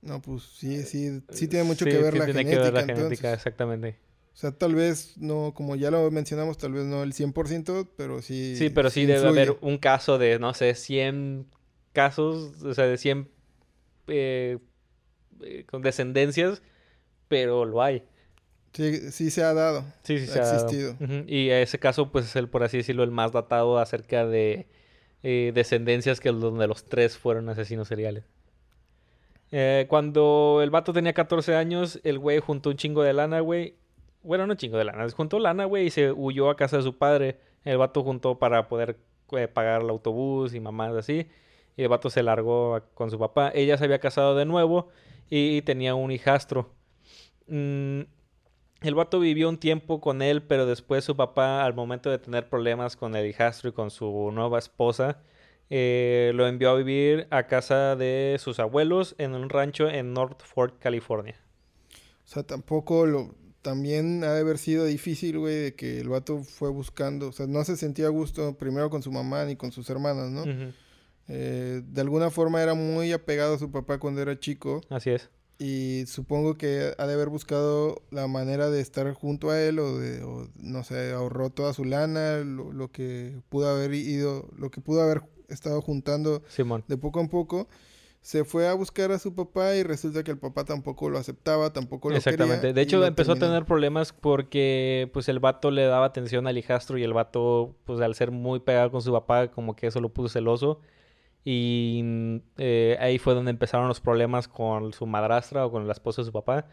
[0.00, 2.64] No, pues sí, sí, sí tiene mucho Sí, que ver sí la tiene genética, que
[2.64, 2.96] ver la entonces.
[3.04, 3.98] genética, exactamente.
[4.34, 8.20] O sea, tal vez no, como ya lo mencionamos, tal vez no el 100%, pero
[8.22, 8.56] sí.
[8.56, 11.46] Sí, pero sí, debe haber un caso de, no sé, 100
[11.92, 13.28] casos, o sea, de 100
[14.08, 14.58] eh,
[15.42, 16.62] eh, con descendencias,
[17.28, 18.02] pero lo hay.
[18.72, 19.84] Sí, sí se ha dado.
[20.02, 20.54] Sí, sí, Ha se ha dado.
[20.54, 20.96] existido.
[20.98, 24.66] Ujú, Y ese caso, pues, es el, por así decirlo, el más datado acerca de
[25.22, 28.24] eh, descendencias que donde los tres fueron asesinos seriales.
[29.52, 33.76] Eh, cuando el vato tenía 14 años, el güey juntó un chingo de lana, güey.
[34.22, 36.96] Bueno, no chingo de lana, juntó lana, güey, y se huyó a casa de su
[36.96, 37.38] padre.
[37.64, 38.98] El vato juntó para poder
[39.32, 41.28] eh, pagar el autobús y mamás así.
[41.76, 43.50] Y el vato se largó con su papá.
[43.54, 44.88] Ella se había casado de nuevo
[45.30, 46.70] y tenía un hijastro.
[47.46, 48.02] Mm,
[48.82, 52.48] el vato vivió un tiempo con él, pero después su papá, al momento de tener
[52.48, 55.18] problemas con el hijastro y con su nueva esposa,
[55.70, 60.42] eh, lo envió a vivir a casa de sus abuelos en un rancho en North
[60.42, 61.36] Fork, California.
[62.24, 63.34] O sea, tampoco lo.
[63.62, 67.28] También ha de haber sido difícil, güey, de que el vato fue buscando.
[67.28, 70.30] O sea, no se sentía a gusto primero con su mamá ni con sus hermanas,
[70.30, 70.44] ¿no?
[71.28, 74.82] Eh, de alguna forma era muy apegado a su papá cuando era chico.
[74.90, 75.30] Así es.
[75.62, 79.96] Y supongo que ha de haber buscado la manera de estar junto a él o
[79.96, 84.72] de, o, no sé, ahorró toda su lana, lo, lo que pudo haber ido, lo
[84.72, 86.82] que pudo haber estado juntando Simón.
[86.88, 87.68] de poco en poco.
[88.22, 91.72] Se fue a buscar a su papá y resulta que el papá tampoco lo aceptaba,
[91.72, 92.60] tampoco lo Exactamente.
[92.60, 92.72] quería.
[92.72, 96.98] De hecho, empezó a tener problemas porque pues el vato le daba atención al hijastro
[96.98, 100.08] y el vato, pues al ser muy pegado con su papá, como que eso lo
[100.08, 100.80] puso celoso.
[101.44, 105.92] Y mm, eh, ahí fue donde empezaron los problemas con su madrastra o con la
[105.92, 106.66] esposa de su papá.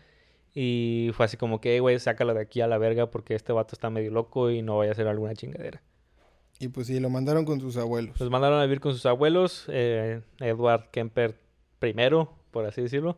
[0.53, 3.53] Y fue así como que, "Ey, güey, sácalo de aquí a la verga porque este
[3.53, 5.81] vato está medio loco y no vaya a hacer alguna chingadera.
[6.59, 8.19] Y pues sí, lo mandaron con sus abuelos.
[8.19, 11.39] Los mandaron a vivir con sus abuelos, eh, Edward Kemper
[11.79, 13.17] primero, por así decirlo.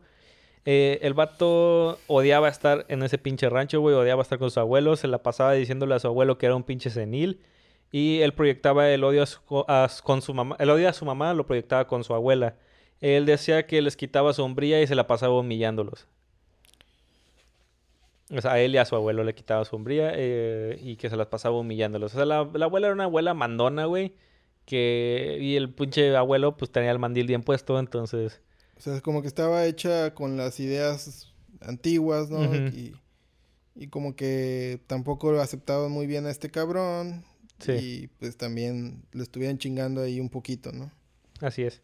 [0.63, 4.99] Eh, el vato odiaba estar en ese pinche rancho, güey, odiaba estar con sus abuelos,
[4.99, 7.39] se la pasaba diciéndole a su abuelo que era un pinche senil.
[7.91, 11.05] Y él proyectaba el odio a su- a con su mamá, el odio a su
[11.05, 12.55] mamá lo proyectaba con su abuela.
[13.01, 16.07] Él decía que les quitaba su hombría y se la pasaba humillándolos.
[18.33, 21.09] O sea, a él y a su abuelo le quitaba su hombría eh, y que
[21.09, 22.13] se las pasaba humillándolos.
[22.13, 24.13] O sea, la, la abuela era una abuela mandona, güey.
[24.65, 28.39] Que, y el pinche abuelo pues tenía el mandil bien puesto, entonces...
[28.77, 32.43] O sea, como que estaba hecha con las ideas antiguas, ¿no?
[32.55, 32.95] Y,
[33.75, 37.25] y como que tampoco lo aceptaban muy bien a este cabrón.
[37.61, 37.71] Sí.
[37.73, 40.91] Y pues también lo estuvieran chingando ahí un poquito, ¿no?
[41.39, 41.81] Así es.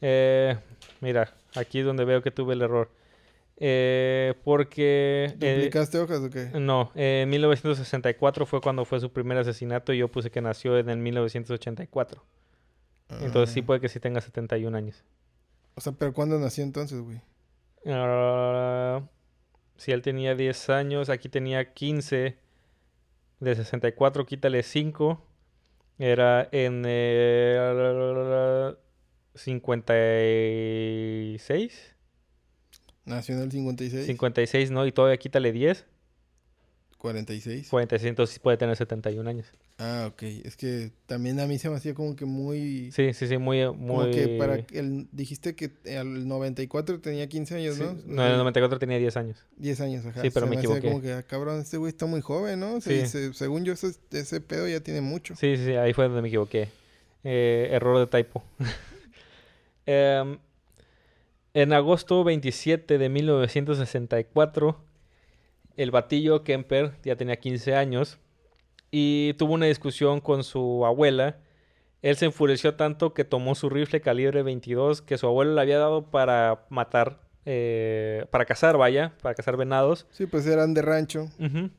[0.00, 0.56] Eh,
[1.00, 2.90] mira, aquí es donde veo que tuve el error.
[3.58, 5.34] Eh, porque...
[5.40, 6.50] eh, ¿Duplicaste hojas o qué?
[6.60, 10.90] no, en 1964 fue cuando fue su primer asesinato y yo puse que nació en
[10.90, 12.22] el 1984.
[13.22, 13.66] Entonces sí Ah.
[13.66, 15.02] puede que sí tenga 71 años.
[15.74, 17.20] O sea, pero ¿cuándo nació entonces, güey?
[17.86, 19.00] Ah,
[19.76, 22.36] si él tenía 10 años, aquí tenía 15.
[23.40, 25.22] De 64, quítale 5.
[25.98, 28.74] Era en eh,
[29.34, 31.94] 56.
[33.04, 34.86] Nació en el 56, 56, ¿no?
[34.86, 35.86] Y todavía quítale 10.
[37.10, 37.68] 46.
[37.68, 39.46] 46, entonces sí puede tener 71 años.
[39.78, 40.22] Ah, ok.
[40.22, 42.90] Es que también a mí se me hacía como que muy...
[42.92, 43.64] Sí, sí, sí, muy...
[43.64, 44.10] Como muy...
[44.10, 45.06] que para el...
[45.12, 47.92] Dijiste que al 94 tenía 15 años, Sí, ¿no?
[48.06, 49.38] No, en el 94 tenía 10 años.
[49.56, 50.22] 10 años, ajá.
[50.22, 50.88] Sí, pero Se me hacía equivoqué.
[50.88, 52.78] como que, ah, cabrón, este güey está muy joven, ¿no?
[52.78, 53.06] Y Sí.
[53.06, 55.36] se- según yo, ese, ese pedo ya tiene mucho.
[55.36, 56.68] Sí, sí, sí, ahí fue donde me equivoqué.
[57.24, 58.42] Eh, error de typo.
[59.86, 60.38] Em,
[61.54, 64.76] en agosto 27 de 1964,
[65.76, 68.18] el batillo Kemper ya tenía 15 años
[68.90, 71.38] y tuvo una discusión con su abuela.
[72.02, 75.78] Él se enfureció tanto que tomó su rifle calibre 22 que su abuelo le había
[75.78, 80.06] dado para matar eh, para cazar, vaya, para cazar venados.
[80.10, 81.28] Sí, pues eran de rancho.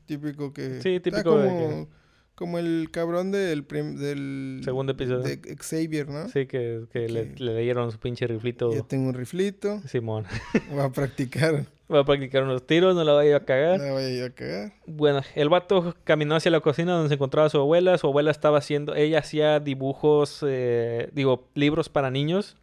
[0.06, 0.80] Típico que.
[0.80, 1.88] Sí, típico de como,
[2.34, 4.60] como el cabrón del, del.
[4.64, 5.18] Segundo episodio.
[5.20, 6.28] De Xavier, ¿no?
[6.30, 8.72] Sí, que, que le, Que- le dieron su pinche riflito.
[8.72, 9.80] Ya tengo un riflito.
[9.86, 10.24] Simón.
[10.70, 11.66] Voy a practicar.
[11.92, 13.80] Va a practicar unos tiros, no la vaya a cagar.
[13.80, 14.72] No vaya yo a cagar.
[14.86, 17.96] Bueno, el vato caminó hacia la cocina donde se encontraba su abuela.
[17.96, 22.56] Su abuela estaba haciendo, ella hacía dibujos, eh, digo, libros para niños.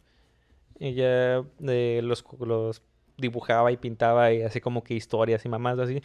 [0.78, 2.82] Ella eh, los, los
[3.16, 6.02] dibujaba y pintaba y así como que historias y mamás así.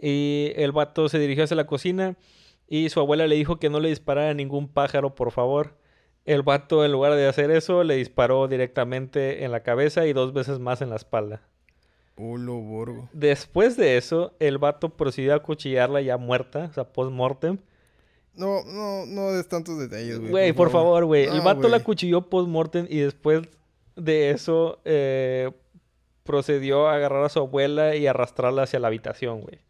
[0.00, 2.16] Y el vato se dirigió hacia la cocina
[2.68, 5.76] y su abuela le dijo que no le disparara a ningún pájaro, por favor.
[6.24, 10.32] El vato, en lugar de hacer eso, le disparó directamente en la cabeza y dos
[10.32, 11.42] veces más en la espalda.
[12.16, 13.08] Olo borgo.
[13.12, 17.58] Después de eso, el vato procedió a cuchillarla ya muerta, o sea, post-mortem.
[18.34, 20.30] No, no, no des tantos detalles, güey.
[20.30, 21.24] Güey, por favor, güey.
[21.24, 21.84] El vato la güey.
[21.84, 23.42] cuchilló post-mortem y después
[23.96, 25.50] de eso eh,
[26.22, 29.60] procedió a agarrar a su abuela y arrastrarla hacia la habitación, güey.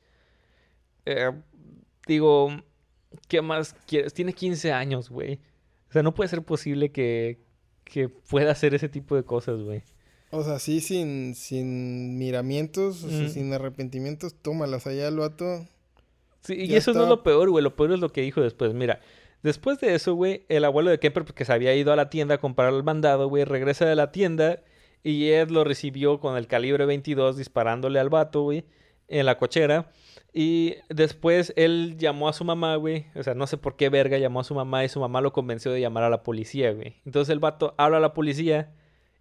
[1.06, 1.32] Eh,
[2.06, 2.50] digo,
[3.28, 4.14] ¿qué más quieres?
[4.14, 5.40] Tiene 15 años, güey.
[5.88, 7.40] O sea, no puede ser posible que,
[7.84, 9.82] que pueda hacer ese tipo de cosas, güey.
[10.34, 15.66] O sea, sí, sin, sin miramientos, o sea, sin arrepentimientos, tómalas allá el vato.
[16.40, 17.62] Sí, y eso no es lo peor, güey.
[17.62, 18.72] Lo peor es lo que dijo después.
[18.72, 19.00] Mira,
[19.42, 22.08] después de eso, güey, el abuelo de Kemper, pues, que se había ido a la
[22.08, 24.62] tienda a comprar el mandado, güey, regresa de la tienda
[25.04, 28.64] y Ed lo recibió con el calibre 22 disparándole al vato, güey,
[29.08, 29.92] en la cochera.
[30.32, 33.04] Y después él llamó a su mamá, güey.
[33.14, 35.34] O sea, no sé por qué verga llamó a su mamá y su mamá lo
[35.34, 36.96] convenció de llamar a la policía, güey.
[37.04, 38.72] Entonces el vato habla a la policía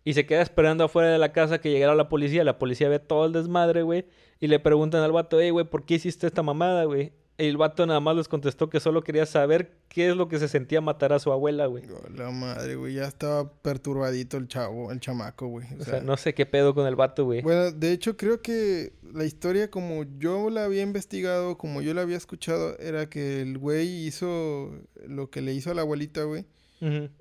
[0.03, 2.43] y se queda esperando afuera de la casa que llegara la policía.
[2.43, 4.05] La policía ve todo el desmadre, güey.
[4.39, 7.13] Y le preguntan al vato, hey, güey, ¿por qué hiciste esta mamada, güey?
[7.37, 10.37] Y el vato nada más les contestó que solo quería saber qué es lo que
[10.37, 11.83] se sentía matar a su abuela, güey.
[12.15, 15.65] La madre, güey, ya estaba perturbadito el chavo, el chamaco, güey.
[15.73, 17.41] O O sea, sea, no sé qué pedo con el vato, güey.
[17.41, 22.01] Bueno, de hecho creo que la historia como yo la había investigado, como yo la
[22.01, 24.71] había escuchado, era que el güey hizo
[25.07, 26.45] lo que le hizo a la abuelita, güey.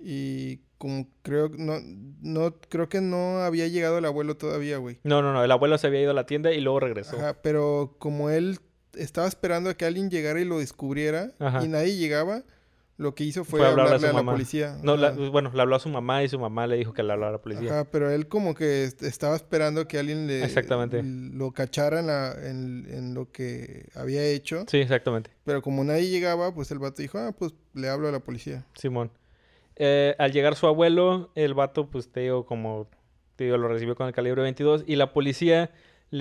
[0.03, 1.75] Y como creo, no,
[2.23, 4.99] no, creo que no había llegado el abuelo todavía, güey.
[5.05, 5.45] No, no, no.
[5.45, 7.17] El abuelo se había ido a la tienda y luego regresó.
[7.19, 8.59] Ajá, pero como él
[8.95, 11.63] estaba esperando a que alguien llegara y lo descubriera Ajá.
[11.63, 12.45] y nadie llegaba,
[12.97, 14.33] lo que hizo fue, Fue hablarle a hablarle su a, la mamá.
[14.33, 14.79] policía.
[14.83, 17.13] No, la- bueno, le habló a su mamá y su mamá le dijo que le
[17.13, 17.71] hablara a la policía.
[17.71, 21.03] Ajá, pero él como que est- estaba esperando que alguien le Exactamente.
[21.03, 24.65] lo cachara en, la- en- en lo que había hecho.
[24.67, 25.31] Sí, exactamente.
[25.45, 28.67] Pero como nadie llegaba, pues el vato dijo, ah, pues le hablo a la policía.
[28.75, 29.11] Simón.
[29.83, 32.87] Eh, al llegar su abuelo, el vato, pues te digo, como
[33.37, 35.71] te digo, lo recibió con el calibre 22 y la policía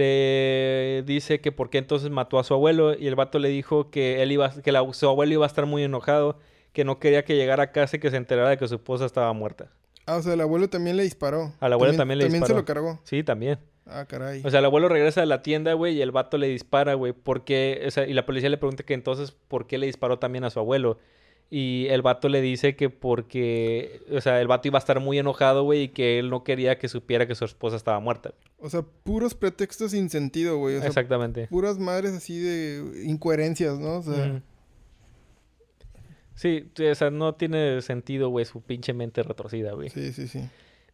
[0.09, 3.89] le dice que por qué entonces mató a su abuelo y el vato le dijo
[3.91, 6.39] que él iba, que la- su abuelo iba a estar muy enojado,
[6.73, 9.05] que no quería que llegara a casa y que se enterara de que su esposa
[9.05, 9.71] estaba muerta.
[10.05, 11.53] Ah, o sea, el abuelo también le disparó.
[11.59, 12.59] Al abuelo también le También se disparó.
[12.61, 12.99] lo cargó.
[13.03, 13.59] Sí, también.
[13.85, 14.41] Ah, caray.
[14.45, 17.11] O sea, el abuelo regresa de la tienda, güey, y el vato le dispara, güey,
[17.13, 20.43] porque, o sea, y la policía le pregunta que entonces, ¿por qué le disparó también
[20.45, 20.97] a su abuelo?
[21.51, 25.17] Y el vato le dice que porque, o sea, el vato iba a estar muy
[25.17, 28.33] enojado, güey, y que él no quería que supiera que su esposa estaba muerta.
[28.59, 30.75] O sea, puros pretextos sin sentido, güey.
[30.75, 31.47] O sea, Exactamente.
[31.47, 33.97] puras madres así de incoherencias, ¿no?
[33.97, 34.43] O sea,
[36.35, 39.89] sí, o sea, no tiene sentido, güey, su pinche mente retorcida, güey.
[39.89, 40.41] sí, sí, sí.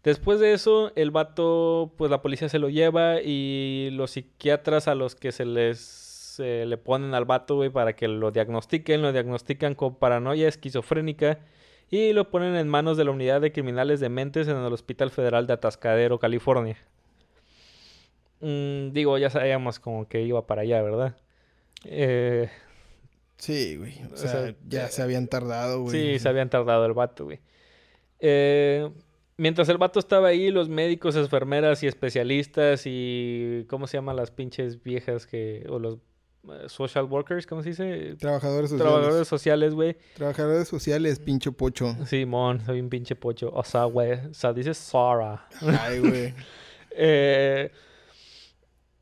[0.06, 4.94] Después de eso, el vato, pues la policía se lo lleva y los psiquiatras a
[4.94, 6.05] los que se les
[6.40, 11.40] eh, le ponen al vato, güey, para que lo diagnostiquen, lo diagnostican con paranoia esquizofrénica
[11.90, 15.12] y lo ponen en manos de la unidad de criminales de mentes en el Hospital
[15.12, 16.78] Federal de Atascadero, California.
[18.42, 21.18] Mm, digo, ya sabíamos como que iba para allá, ¿verdad?
[21.86, 22.50] Eh,
[23.38, 23.94] Sí, güey.
[24.10, 25.92] O O sea, sea, ya eh, se habían tardado, güey.
[25.92, 27.40] Sí, se habían tardado el vato, güey.
[28.20, 28.90] Eh,
[29.38, 33.66] mientras el vato estaba ahí, los médicos, enfermeras y especialistas y...
[33.68, 35.66] ¿Cómo se llaman las pinches viejas que...
[35.70, 35.98] o los
[36.68, 38.16] social workers, ¿cómo se dice?
[38.20, 38.92] Trabajadores sociales.
[38.94, 39.98] Trabajadores sociales, güey.
[40.16, 41.96] Trabajadores sociales, pincho pocho.
[42.06, 43.52] Simón, soy un pinche pocho.
[43.54, 44.14] O sea, güey.
[44.14, 45.48] O sea, dice Sara.
[45.82, 46.34] Ay, güey.
[46.98, 47.72] Eh,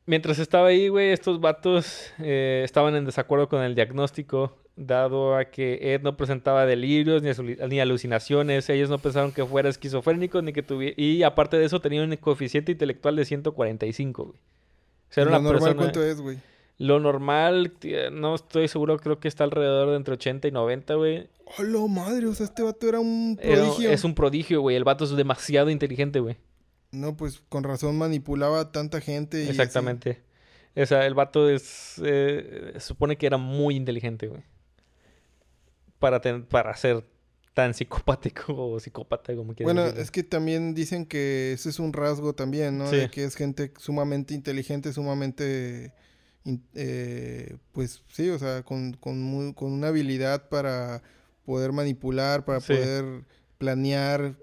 [0.06, 5.44] mientras estaba ahí, güey, estos vatos eh, estaban en desacuerdo con el diagnóstico, dado a
[5.44, 8.68] que Ed no presentaba delirios ni, alu- ni alucinaciones.
[8.68, 10.94] Ellos no pensaron que fuera esquizofrénico ni que tuviera...
[11.00, 14.36] Y aparte de eso, tenía un coeficiente intelectual de 145, güey.
[14.36, 15.76] O sea, era una normal, persona...
[15.76, 16.38] ¿cuánto es, güey?
[16.78, 20.94] Lo normal, tía, no estoy seguro, creo que está alrededor de entre 80 y 90,
[20.94, 21.28] güey.
[21.58, 22.26] ¡Hola, madre!
[22.26, 23.90] O sea, este vato era un Era- prodigio.
[23.90, 24.74] Es un prodigio, güey.
[24.76, 26.36] El vato es demasiado inteligente, güey.
[26.90, 29.38] No, pues con razón manipulaba a tanta gente.
[29.38, 29.50] Y así.
[29.50, 30.22] Exactamente.
[30.76, 32.00] O sea, el vato es.
[32.04, 34.42] eh, se supone que era muy inteligente, güey.
[35.98, 37.04] Para, ten- para ser
[37.54, 41.92] tan psicopático o psicópata como quieras Bueno, es que también dicen que ese es un
[41.92, 42.88] rasgo también, ¿no?
[42.90, 42.96] Sí.
[42.96, 45.92] De que es gente sumamente inteligente, sumamente,
[46.74, 51.02] eh, pues sí, o sea, con, con, muy- con una habilidad para
[51.44, 52.74] poder manipular, para Sí.
[52.74, 53.24] poder
[53.58, 54.34] planear.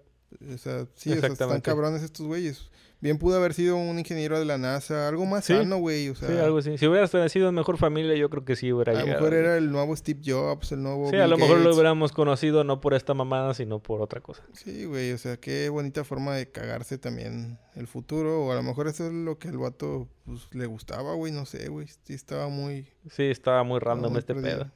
[0.54, 2.70] O sea, sí, o sea, están cabrones estos güeyes.
[3.02, 5.54] Bien pudo haber sido un ingeniero de la NASA, algo más Sí.
[5.56, 6.10] sano, güey.
[6.10, 6.78] O sea, sí, algo así.
[6.78, 9.22] Si hubieras nacido en mejor familia, yo creo que sí hubiera a lo llegado.
[9.22, 12.12] mejor era el nuevo Steve Jobs, el nuevo Sí, Bill a lo mejor lo hubiéramos
[12.12, 14.44] conocido no por esta mamada, sino por otra cosa.
[14.54, 18.46] Sí, güey, o sea, qué bonita forma de cagarse también el futuro.
[18.46, 21.48] O a lo mejor eso es lo que el vato pues, le gustaba, güey, no
[21.48, 21.88] sé, güey.
[22.04, 22.86] Sí, estaba muy.
[23.10, 24.58] Sí, estaba muy random muy este perdido.
[24.60, 24.72] pedo.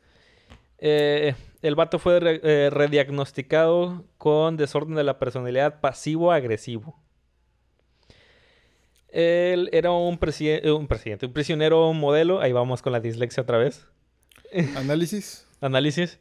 [0.79, 6.99] Eh, el vato fue re- eh, rediagnosticado con desorden de la personalidad pasivo-agresivo.
[9.17, 12.41] Él era un, preside- eh, un presidente, un prisionero modelo.
[12.41, 13.87] Ahí vamos con la dislexia otra vez.
[14.75, 15.47] Análisis.
[15.61, 16.19] Análisis.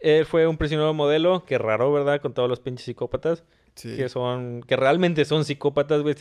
[0.00, 2.20] Él fue un prisionero modelo, que raro, ¿verdad?
[2.20, 3.44] Con todos los pinches psicópatas.
[3.76, 3.96] Sí.
[3.96, 6.14] Que son, que realmente son psicópatas, güey.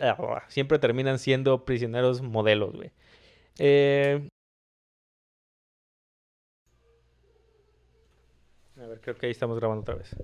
[0.00, 2.90] ah, siempre terminan siendo prisioneros modelos, güey.
[3.58, 4.26] Eh,
[8.80, 10.16] A ver, creo que ahí estamos grabando otra vez.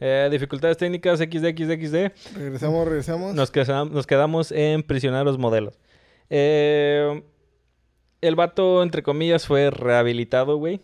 [0.00, 3.34] Eh, dificultades técnicas XD, Regresamos, regresamos.
[3.34, 5.78] Nos, queda- nos quedamos en prisioneros modelos.
[6.30, 7.22] Eh,
[8.20, 10.80] el vato, entre comillas, fue rehabilitado, güey.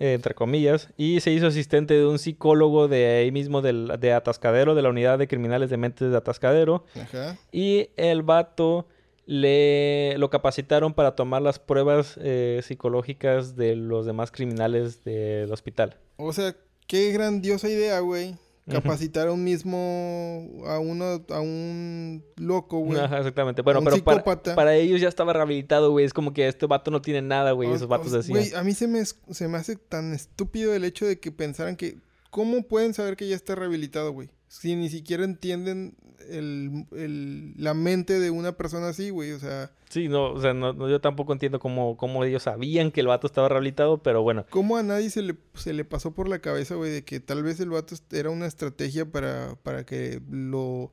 [0.00, 0.90] entre comillas.
[0.96, 4.90] Y se hizo asistente de un psicólogo de ahí mismo del, de Atascadero, de la
[4.90, 6.84] unidad de criminales de mentes de Atascadero.
[6.94, 7.36] Ajá.
[7.50, 8.86] Y el vato
[9.26, 15.96] le lo capacitaron para tomar las pruebas eh, psicológicas de los demás criminales del hospital.
[16.16, 16.54] O sea,
[16.86, 18.36] qué grandiosa idea, güey.
[18.68, 20.48] Capacitar a un mismo.
[20.66, 21.24] a uno.
[21.28, 22.98] a un loco, güey.
[22.98, 23.62] Ajá, exactamente.
[23.62, 26.04] Bueno, pero para, para ellos ya estaba rehabilitado, güey.
[26.04, 27.72] Es como que este vato no tiene nada, güey.
[27.72, 28.38] Esos vatos decían.
[28.38, 31.76] Güey, a mí se me, se me hace tan estúpido el hecho de que pensaran
[31.76, 31.98] que.
[32.30, 34.28] ¿Cómo pueden saber que ya está rehabilitado, güey?
[34.48, 35.96] Si ni siquiera entienden
[36.28, 39.32] el, el- la mente de una persona así, güey.
[39.32, 42.90] O sea, Sí, no, o sea, no, no, yo tampoco entiendo cómo, cómo ellos sabían
[42.90, 44.44] que el vato estaba rehabilitado, pero bueno.
[44.50, 47.42] ¿cómo a nadie se le, se le pasó por la cabeza, güey, de que tal
[47.42, 50.90] vez el vato era una estrategia para, para que lo.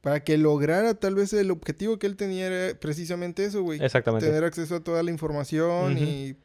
[0.00, 3.82] Para que lograra tal vez el objetivo que él tenía era precisamente eso, güey.
[3.82, 4.26] Exactamente.
[4.26, 6.36] Tener acceso a toda la información y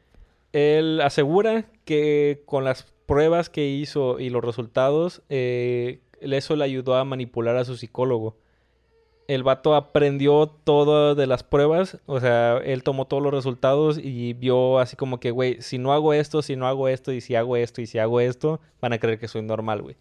[0.52, 6.94] Él asegura que con las pruebas que hizo y los resultados, eh, eso le ayudó
[6.96, 8.36] a manipular a su psicólogo.
[9.26, 14.34] El vato aprendió todo de las pruebas, o sea, él tomó todos los resultados y
[14.34, 17.34] vio así como que, güey, si no hago esto, si no hago esto, y si
[17.34, 19.96] hago esto, y si hago esto, van a creer que soy normal, güey.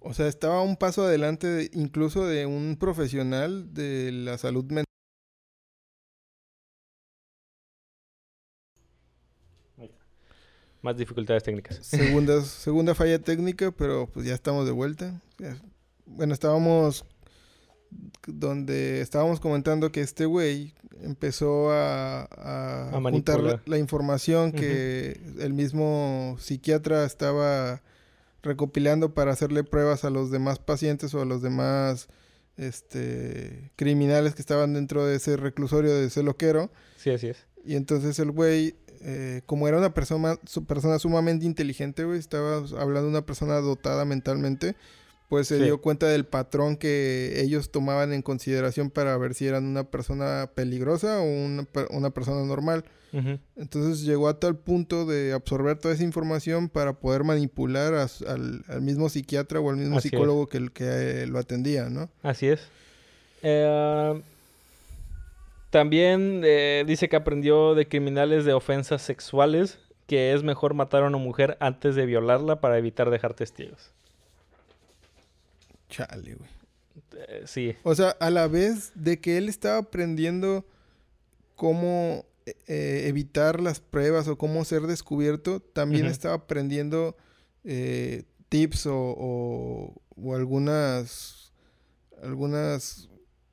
[0.00, 4.84] O sea, estaba un paso adelante de- incluso de un profesional de la salud mental.
[10.82, 11.78] Más dificultades técnicas.
[11.82, 15.20] Segunda, segunda falla técnica, pero pues ya estamos de vuelta.
[16.06, 17.04] Bueno, estábamos
[18.26, 25.52] donde estábamos comentando que este güey empezó a, a A juntar la información que el
[25.52, 27.82] mismo psiquiatra estaba
[28.42, 32.08] recopilando para hacerle pruebas a los demás pacientes o a los demás
[32.56, 36.70] este criminales que estaban dentro de ese reclusorio de ese loquero.
[36.96, 37.46] Sí, así es.
[37.64, 42.56] Y entonces el güey, eh, como era una persona, su persona sumamente inteligente, güey, estaba
[42.78, 44.74] hablando de una persona dotada mentalmente,
[45.28, 45.64] pues se Sí.
[45.64, 50.50] dio cuenta del patrón que ellos tomaban en consideración para ver si eran una persona
[50.54, 52.84] peligrosa o una, per- una persona normal.
[53.56, 58.62] Entonces llegó a tal punto de absorber toda esa información para poder manipular a al,
[58.68, 60.10] al mismo psiquiatra o al mismo Así es.
[60.12, 60.84] psicólogo que, el- que
[61.22, 62.08] eh, lo atendía, ¿no?
[62.22, 62.60] Así es.
[63.42, 64.22] Eh,
[65.70, 71.06] también eh, dice que aprendió de criminales de ofensas sexuales que es mejor matar a
[71.06, 73.92] una mujer antes de violarla para evitar dejar testigos.
[75.88, 76.50] Chale, güey.
[77.28, 80.64] Eh, sí, O sea, a la vez de que él estaba aprendiendo
[81.56, 82.24] cómo
[82.66, 87.16] eh, evitar las pruebas o cómo ser descubierto, también estaba aprendiendo
[87.64, 91.52] eh, tips o, o- o algunas
[92.22, 93.08] algunas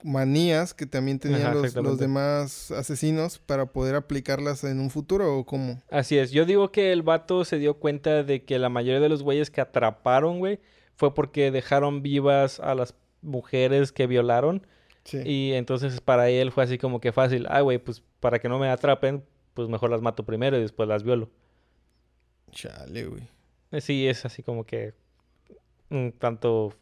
[0.07, 5.45] manías que también tenían Ajá, los, demás asesinos para poder aplicarlas en un futuro o
[5.45, 5.81] cómo.
[5.91, 6.31] así es.
[6.31, 9.51] Yo digo que el vato se dio cuenta de que la mayoría de los güeyes
[9.51, 10.59] que atraparon, güey,
[10.95, 14.65] fue porque dejaron vivas a las mujeres que violaron.
[15.03, 15.19] Sí.
[15.25, 17.45] Y entonces para él fue así como que fácil.
[17.49, 20.87] Ah, güey, pues para que no me atrapen, pues mejor las mato primero y después
[20.89, 21.29] las violo.
[22.51, 23.23] Chale, güey.
[23.71, 24.93] Eh, Sí, es así como que
[25.89, 26.73] un tanto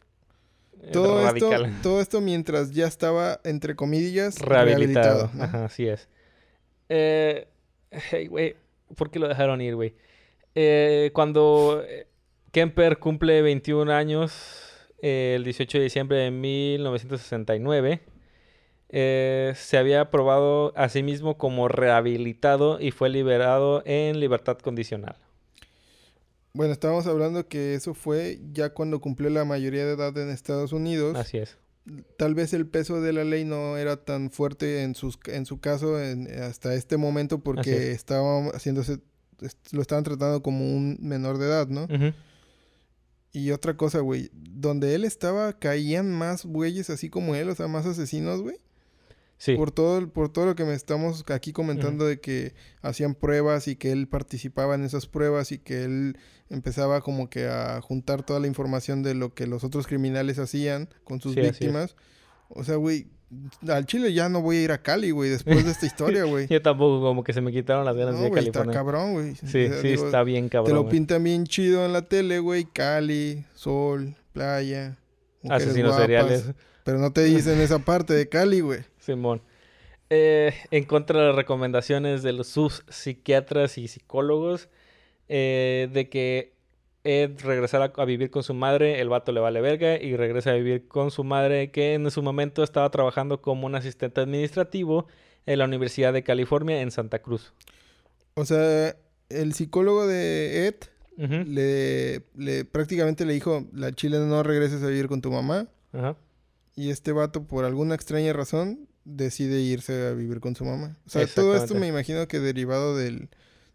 [0.82, 1.50] eh, Todo esto,
[1.82, 5.30] todo esto mientras ya estaba, entre comillas, Rehabilitado.
[5.30, 5.30] rehabilitado.
[5.34, 5.42] ¿no?
[5.44, 6.08] Ajá, así es.
[6.88, 7.48] Eh,
[7.90, 8.56] hey, güey,
[8.96, 9.94] ¿por qué lo dejaron ir, güey?
[10.54, 12.06] Eh, cuando eh,
[12.52, 14.32] Kemper cumple 21 años
[15.02, 18.00] eh, el 18 de diciembre de 1969.
[18.88, 25.16] Eh, se había aprobado a sí mismo como rehabilitado y fue liberado en libertad condicional.
[26.56, 30.72] Bueno, estábamos hablando que eso fue ya cuando cumplió la mayoría de edad en Estados
[30.72, 31.16] Unidos.
[31.16, 31.56] Así es.
[32.16, 35.60] Tal vez el peso de la ley no era tan fuerte en, sus, en su
[35.60, 37.96] caso en- hasta este momento porque es.
[37.96, 38.98] estaba haciéndose,
[39.70, 41.86] lo estaban tratando como un menor de edad, ¿no?
[43.32, 47.68] Y otra cosa, güey, donde él estaba caían más güeyes así como él, o sea,
[47.68, 48.56] más asesinos, güey.
[49.38, 49.54] Sí.
[49.54, 53.76] Por todo, por todo lo que me estamos aquí comentando de que hacían pruebas y
[53.76, 56.18] que él participaba en esas pruebas y que él
[56.48, 60.88] empezaba como que a juntar toda la información de lo que los otros criminales hacían
[61.04, 61.96] con sus Sí, víctimas.
[62.48, 63.08] O sea, güey,
[63.68, 66.46] al Chile ya no voy a ir a Cali, güey, después de esta historia, güey.
[66.46, 69.12] Yo tampoco, como que se me quitaron las ganas No, de ir a está cabrón,
[69.14, 69.34] güey.
[69.34, 70.74] Sí, O sea, sí, digo, está bien Te cabrón.
[70.76, 70.92] lo güey.
[70.92, 72.64] pintan bien chido en la tele, güey.
[72.64, 74.96] Cali, sol, playa.
[75.48, 76.44] Asesinos guapas, seriales.
[76.84, 78.80] Pero no te dicen esa parte de Cali, güey.
[79.06, 79.42] Simón.
[80.10, 84.68] Eh, en contra de las recomendaciones de los, sus psiquiatras y psicólogos
[85.28, 86.52] eh, de que
[87.02, 90.54] Ed regresara a vivir con su madre, el vato le vale verga y regresa a
[90.54, 95.06] vivir con su madre que en su momento estaba trabajando como un asistente administrativo
[95.46, 97.52] en la Universidad de California en Santa Cruz.
[98.34, 98.96] O sea,
[99.28, 100.74] el psicólogo de Ed
[101.16, 105.68] le, le prácticamente le dijo, la chile no regreses a vivir con tu mamá.
[105.92, 106.16] ajá.
[106.78, 110.96] Y este vato, por alguna extraña razón, decide irse a vivir con su mamá.
[111.06, 113.28] O sea, todo esto me imagino que derivado del,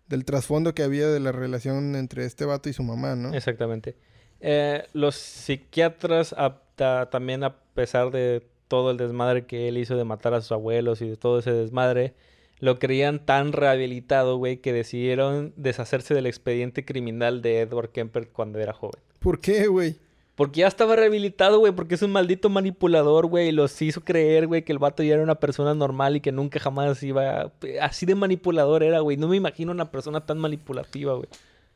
[0.07, 3.33] del trasfondo que había de la relación entre este vato y su mamá, ¿no?
[3.33, 3.95] Exactamente.
[4.41, 6.35] Eh, los psiquiatras,
[6.75, 11.01] también a pesar de todo el desmadre que él hizo de matar a sus abuelos
[11.01, 12.13] y de todo ese desmadre,
[12.59, 18.59] lo creían tan rehabilitado, güey, que decidieron deshacerse del expediente criminal de Edward Kemper cuando
[18.59, 19.01] era joven.
[19.19, 19.95] ¿Por qué, güey?
[20.35, 24.47] Porque ya estaba rehabilitado, güey, porque es un maldito manipulador, güey, y los hizo creer,
[24.47, 27.51] güey, que el vato ya era una persona normal y que nunca jamás iba...
[27.81, 29.17] Así de manipulador era, güey.
[29.17, 31.27] No me imagino una persona tan manipulativa, güey.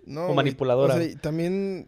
[0.06, 0.95] No, O manipuladora.
[0.95, 1.88] O sea, y también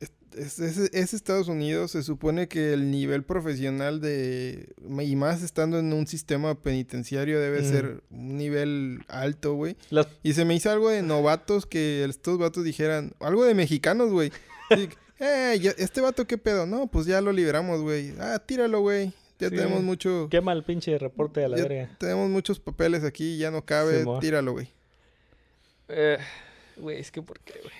[0.00, 0.10] es,
[0.58, 4.74] es- es- es Estados Unidos, se supone que el nivel profesional de...
[5.00, 7.64] Y más estando en un sistema penitenciario debe Mm.
[7.64, 9.76] ser un nivel alto, güey.
[9.90, 13.14] Las Y se me hizo algo de novatos que estos vatos dijeran...
[13.18, 14.30] Algo de mexicanos, güey.
[14.70, 14.88] Sí,
[15.18, 16.66] eh, ya- este vato qué pedo.
[16.66, 18.12] No, pues ya lo liberamos, güey.
[18.18, 19.12] Ah, tíralo, güey.
[19.38, 19.56] Ya Sí.
[19.56, 20.28] tenemos mucho...
[20.30, 21.90] Quema el pinche reporte a la ya verga.
[21.98, 24.04] tenemos muchos papeles aquí, ya no cabe.
[24.20, 24.68] Tíralo, güey.
[25.88, 26.18] Eh,
[26.78, 27.72] Güey, es que ¿por qué, güey?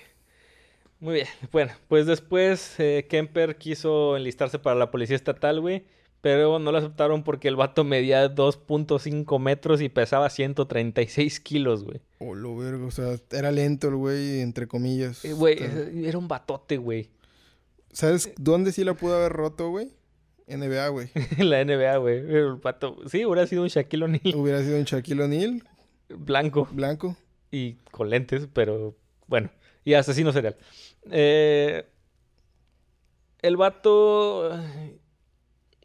[1.01, 1.27] Muy bien.
[1.53, 5.85] Bueno, pues después eh, Kemper quiso enlistarse para la policía estatal, güey.
[6.23, 12.01] Pero no lo aceptaron porque el vato medía 2.5 metros y pesaba 136 kilos, güey.
[12.19, 12.87] Oh, lo vergo.
[12.87, 15.25] O sea, era lento el güey, entre comillas.
[15.25, 17.11] Eh, Güey, Está- eh, era un batote, güey.
[17.97, 19.91] ¿Sabes dónde sí la pudo haber roto, güey?
[20.47, 21.09] NBA, güey.
[21.39, 22.19] La NBA, güey.
[22.19, 22.99] El vato...
[23.09, 25.63] Sí, hubiera sido un Shaquille O'Neal Hubiera sido un Shaquille O'Neal,
[26.11, 26.69] blanco.
[26.71, 27.17] blanco.
[27.51, 28.95] y con lentes, pero
[29.29, 29.49] bueno,
[29.83, 30.57] y asesino serial.
[31.11, 31.87] Eh,
[33.41, 34.99] el vato eh,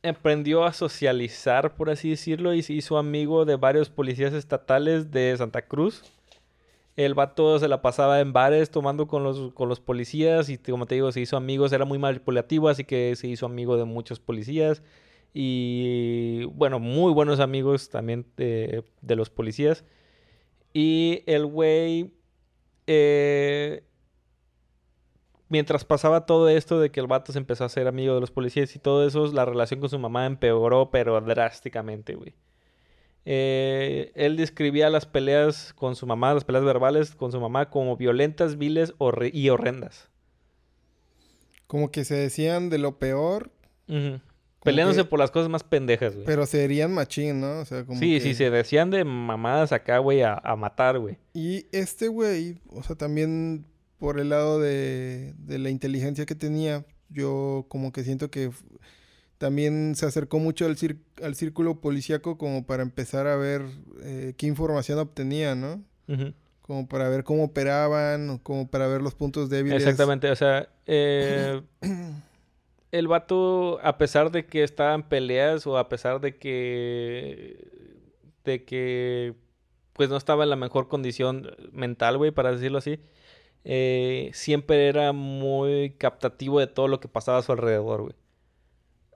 [0.03, 5.33] aprendió a socializar, por así decirlo, y se hizo amigo de varios policías estatales de
[5.37, 6.03] Santa Cruz.
[6.97, 10.85] El vato se la pasaba en bares tomando con los, con los policías y como
[10.85, 14.19] te digo, se hizo amigos, era muy manipulativo, así que se hizo amigo de muchos
[14.19, 14.83] policías
[15.33, 19.85] y bueno, muy buenos amigos también de, de los policías.
[20.73, 22.13] Y el güey,
[22.87, 23.83] eh,
[25.49, 28.31] mientras pasaba todo esto de que el vato se empezó a hacer amigo de los
[28.31, 32.33] policías y todo eso, la relación con su mamá empeoró, pero drásticamente, güey.
[33.25, 37.95] Eh, él describía las peleas con su mamá, las peleas verbales con su mamá, como
[37.97, 38.93] violentas, viles
[39.31, 40.09] y horrendas.
[41.67, 43.51] Como que se decían de lo peor.
[44.63, 46.25] Peleándose que- por las cosas más pendejas, güey.
[46.25, 47.59] pero serían machín, ¿no?
[47.59, 50.99] O sea, como Sí, que- sí, se decían de mamadas acá, güey, a, a matar,
[50.99, 51.17] güey.
[51.33, 53.65] Y este güey, o sea, también
[53.97, 58.51] por el lado de, de la inteligencia que tenía, yo como que siento que
[59.41, 63.63] también se acercó mucho al, cir- al círculo policíaco como para empezar a ver
[64.03, 65.83] eh, qué información obtenía, ¿no?
[66.61, 69.81] Como para ver cómo operaban, como para ver los puntos débiles.
[69.81, 71.59] Exactamente, o sea, eh,
[72.91, 77.67] el vato, a pesar de que estaba en peleas o a pesar de que,
[78.45, 79.33] de que,
[79.93, 82.99] pues no estaba en la mejor condición mental, güey, para decirlo así,
[83.63, 88.13] eh, siempre era muy captativo de todo lo que pasaba a su alrededor, güey.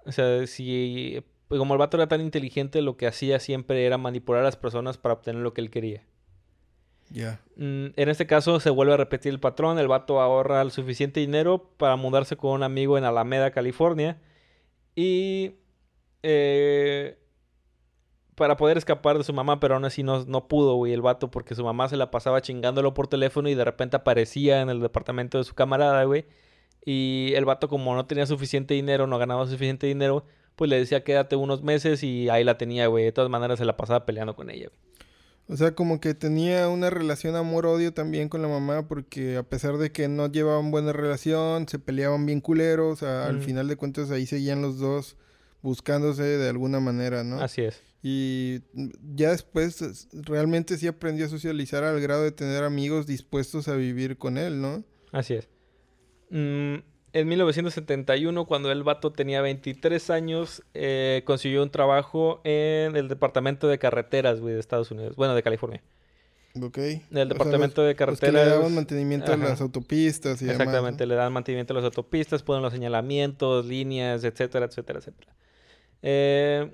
[0.05, 3.97] O sea, si, pues como el vato era tan inteligente, lo que hacía siempre era
[3.97, 6.03] manipular a las personas para obtener lo que él quería.
[7.09, 7.41] Ya.
[7.55, 9.79] Mm, en este caso se vuelve a repetir el patrón.
[9.79, 14.17] El vato ahorra el suficiente dinero para mudarse con un amigo en Alameda, California.
[14.95, 15.55] Y
[16.23, 17.19] eh,
[18.35, 21.31] para poder escapar de su mamá, pero aún así no, no pudo, güey, el vato,
[21.31, 24.81] porque su mamá se la pasaba chingándolo por teléfono y de repente aparecía en el
[24.81, 26.25] departamento de su camarada, güey.
[26.85, 30.23] Y el vato, como no tenía suficiente dinero, no ganaba suficiente dinero,
[30.55, 33.03] pues le decía quédate unos meses y ahí la tenía, güey.
[33.05, 34.79] De todas maneras se la pasaba peleando con ella, güey.
[35.47, 39.77] O sea, como que tenía una relación amor-odio también con la mamá, porque a pesar
[39.77, 43.75] de que no llevaban buena relación, se peleaban bien culeros, o sea, al final de
[43.75, 45.17] cuentas ahí seguían los dos
[45.61, 47.39] buscándose de alguna manera, ¿no?
[47.41, 47.81] Así es.
[48.01, 48.61] Y
[49.15, 53.75] ya después es- realmente sí aprendió a socializar al grado de tener amigos dispuestos a
[53.75, 54.83] vivir con él, ¿no?
[55.11, 55.47] Así es.
[56.35, 56.83] Mm,
[57.13, 63.69] en 1971, cuando el vato tenía 23 años, eh, consiguió un trabajo en el departamento
[63.69, 65.15] de carreteras, güey, de Estados Unidos.
[65.15, 65.81] Bueno, de California.
[66.61, 66.77] ¿Ok?
[66.77, 68.49] En el O sea, departamento de que le carreteras.
[68.49, 71.09] daban mantenimiento a las autopistas y demás, Exactamente, ¿no?
[71.09, 75.35] le dan mantenimiento a las autopistas, ponen los señalamientos, líneas, etcétera, etcétera, etcétera.
[76.01, 76.71] Eh,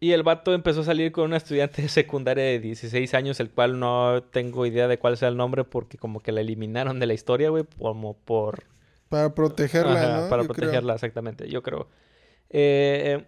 [0.00, 3.50] y el vato empezó a salir con una estudiante de secundaria de 16 años, el
[3.50, 7.06] cual no tengo idea de cuál sea el nombre porque como que la eliminaron de
[7.06, 8.64] la historia, güey, como por...
[9.14, 10.28] Para protegerla, Ajá, ¿no?
[10.28, 10.56] Para Yo creo.
[10.56, 11.88] protegerla, exactamente, yo creo.
[12.50, 13.24] Eh,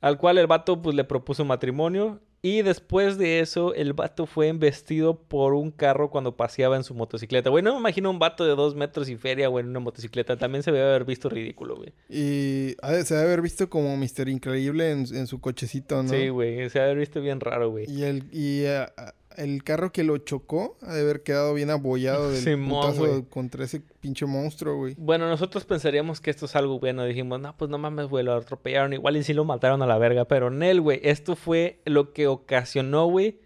[0.00, 4.46] al cual el vato pues le propuso matrimonio y después de eso el vato fue
[4.46, 7.50] embestido por un carro cuando paseaba en su motocicleta.
[7.50, 10.36] Güey, no me imagino un vato de dos metros y feria, güey, en una motocicleta.
[10.36, 11.92] También se debe haber visto ridículo, güey.
[12.08, 16.08] Y se debe haber visto como Mister Increíble en, en su cochecito, ¿no?
[16.08, 17.90] Sí, güey, se debe haber visto bien raro, güey.
[17.90, 18.92] Y el, y ah,
[19.38, 23.22] el carro que lo chocó ha de haber quedado bien abollado del putazo güey.
[23.24, 24.94] contra ese pinche monstruo, güey.
[24.98, 27.04] Bueno, nosotros pensaríamos que esto es algo bueno.
[27.04, 28.92] Dijimos, no, pues no mames, güey, lo atropellaron.
[28.92, 30.26] Igual y sí lo mataron a la verga.
[30.26, 33.40] Pero Nel, güey, esto fue lo que ocasionó, güey.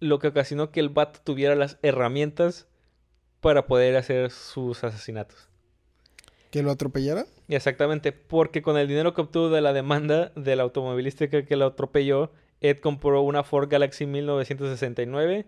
[0.00, 2.66] Lo que ocasionó que el vato tuviera las herramientas
[3.40, 5.48] para poder hacer sus asesinatos.
[6.50, 7.26] ¿Que lo atropellaran?
[7.48, 11.66] Exactamente, porque con el dinero que obtuvo de la demanda de la automovilística que lo
[11.66, 15.46] atropelló, Ed compró una Ford Galaxy 1969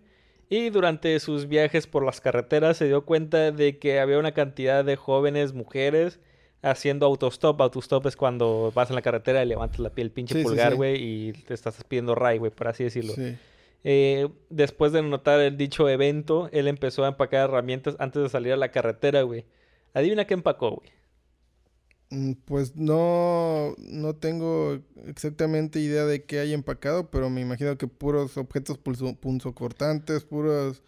[0.50, 4.84] y durante sus viajes por las carreteras se dio cuenta de que había una cantidad
[4.84, 6.20] de jóvenes mujeres
[6.62, 7.60] haciendo autostop.
[7.60, 10.76] Autostop es cuando vas en la carretera y levantas la piel pinche Sí, pulgar, sí.
[10.76, 13.12] güey, y te estás pidiendo ray, güey, por así decirlo.
[13.84, 18.52] Eh, después de notar el dicho evento, él empezó a empacar herramientas antes de salir
[18.52, 19.44] a la carretera, güey.
[19.94, 20.90] Adivina qué empacó, güey.
[22.10, 27.86] Mm, Pues no, no tengo exactamente idea de qué hay empacado, pero me imagino que
[27.86, 30.82] puros objetos pulso- punzocortantes, puras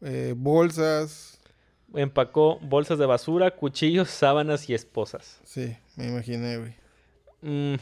[0.00, 1.38] eh, bolsas.
[1.94, 5.40] Empacó bolsas de basura, cuchillos, sábanas y esposas.
[5.44, 6.74] Sí, me imaginé, güey.
[7.42, 7.76] Mm,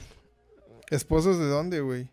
[0.90, 2.08] ¿Esposos de dónde, güey?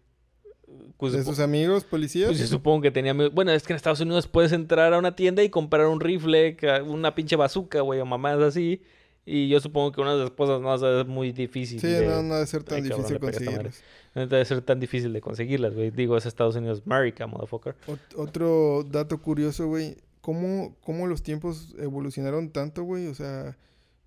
[0.98, 2.30] pues, ¿De sus amigos policías?
[2.30, 3.12] pues yo supongo que tenía...
[3.12, 6.00] amigos- Bueno, es que en Estados Unidos puedes entrar a una tienda y comprar un
[6.00, 6.56] rifle,
[6.88, 8.82] una pinche bazooka, güey, o mamadas así.
[9.26, 11.80] Y yo supongo que unas esposas no es muy difícil.
[11.80, 13.34] Sí, de- no, no debe ser tan cabrón, difícil madre.
[13.38, 13.82] conseguirlos.
[14.16, 15.92] No debe ser tan difícil de conseguirlas, güey.
[15.92, 17.76] Digo, es Estados Unidos, America, motherfucker.
[17.88, 19.96] Ot- otro dato curioso, güey.
[20.22, 23.08] ¿Cómo, ¿Cómo los tiempos evolucionaron tanto, güey?
[23.08, 23.58] O sea,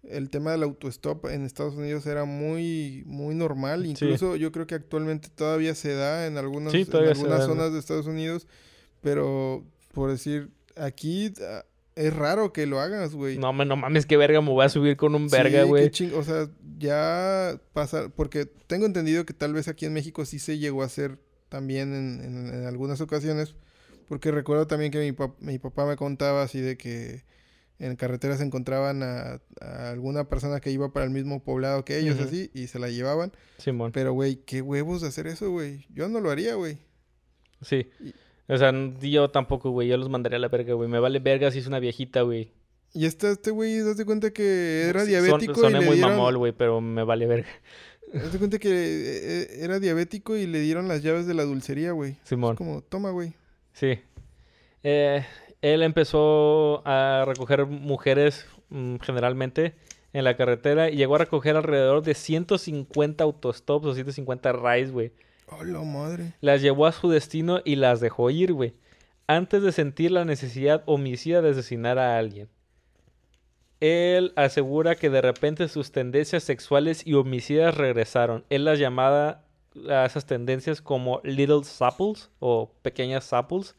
[0.02, 3.82] el tema del autostop en Estados Unidos era muy, muy normal.
[3.84, 3.90] Sí.
[3.90, 7.54] Incluso yo creo que actualmente todavía se da en algunas, Sí, en algunas da, ¿no?
[7.54, 8.46] zonas de Estados Unidos.
[9.00, 11.64] Pero, por decir, aquí ah,
[11.96, 13.38] es raro que lo hagas, güey.
[13.38, 15.88] No, no mames, qué verga me voy a subir con un Sí, verga, qué güey.
[15.90, 20.38] ching- O sea, ya pasa, porque tengo entendido que tal vez aquí en México sí
[20.38, 21.18] se llegó a hacer
[21.48, 23.54] también en, en- en algunas ocasiones,
[24.08, 27.22] porque recuerdo también que mi, pap- mi papá me contaba así de que
[27.78, 32.18] en carreteras encontraban a, a alguna persona que iba para el mismo poblado que ellos,
[32.20, 33.32] así, y se la llevaban.
[33.58, 33.90] Simón.
[33.92, 35.86] Pero, güey, qué huevos de hacer eso, güey.
[35.90, 36.78] Yo no lo haría, güey.
[37.62, 37.88] Sí.
[38.00, 38.14] Y-
[38.48, 39.88] O sea, yo tampoco, güey.
[39.88, 40.88] Yo los mandaría a la verga, güey.
[40.88, 42.50] Me vale verga si es una viejita, güey.
[42.92, 46.12] Y este, este güey, ¿das cuenta que era diabético son- y soné le muy dieron...
[46.12, 47.48] mamol, güey, pero me vale verga.
[48.12, 51.42] ¿Das de cuenta que eh, eh, era diabético y le dieron las llaves de la
[51.42, 52.16] dulcería, güey?
[52.22, 52.52] Simón.
[52.52, 53.32] Es como, toma, güey.
[53.72, 53.98] Sí.
[54.84, 55.24] Eh,
[55.62, 59.74] él empezó a recoger mujeres mm, generalmente
[60.12, 65.10] en la carretera y llegó a recoger alrededor de 150 autostops o 150 rides, güey.
[65.48, 66.32] Oh, la madre.
[66.40, 68.74] Las llevó a su destino y las dejó ir, güey.
[69.26, 72.48] Antes de sentir la necesidad homicida de asesinar a alguien.
[73.80, 78.44] Él asegura que de repente sus tendencias sexuales y homicidas regresaron.
[78.48, 79.44] Él las llamaba
[79.90, 83.74] a esas tendencias como little sapples o pequeñas sapples.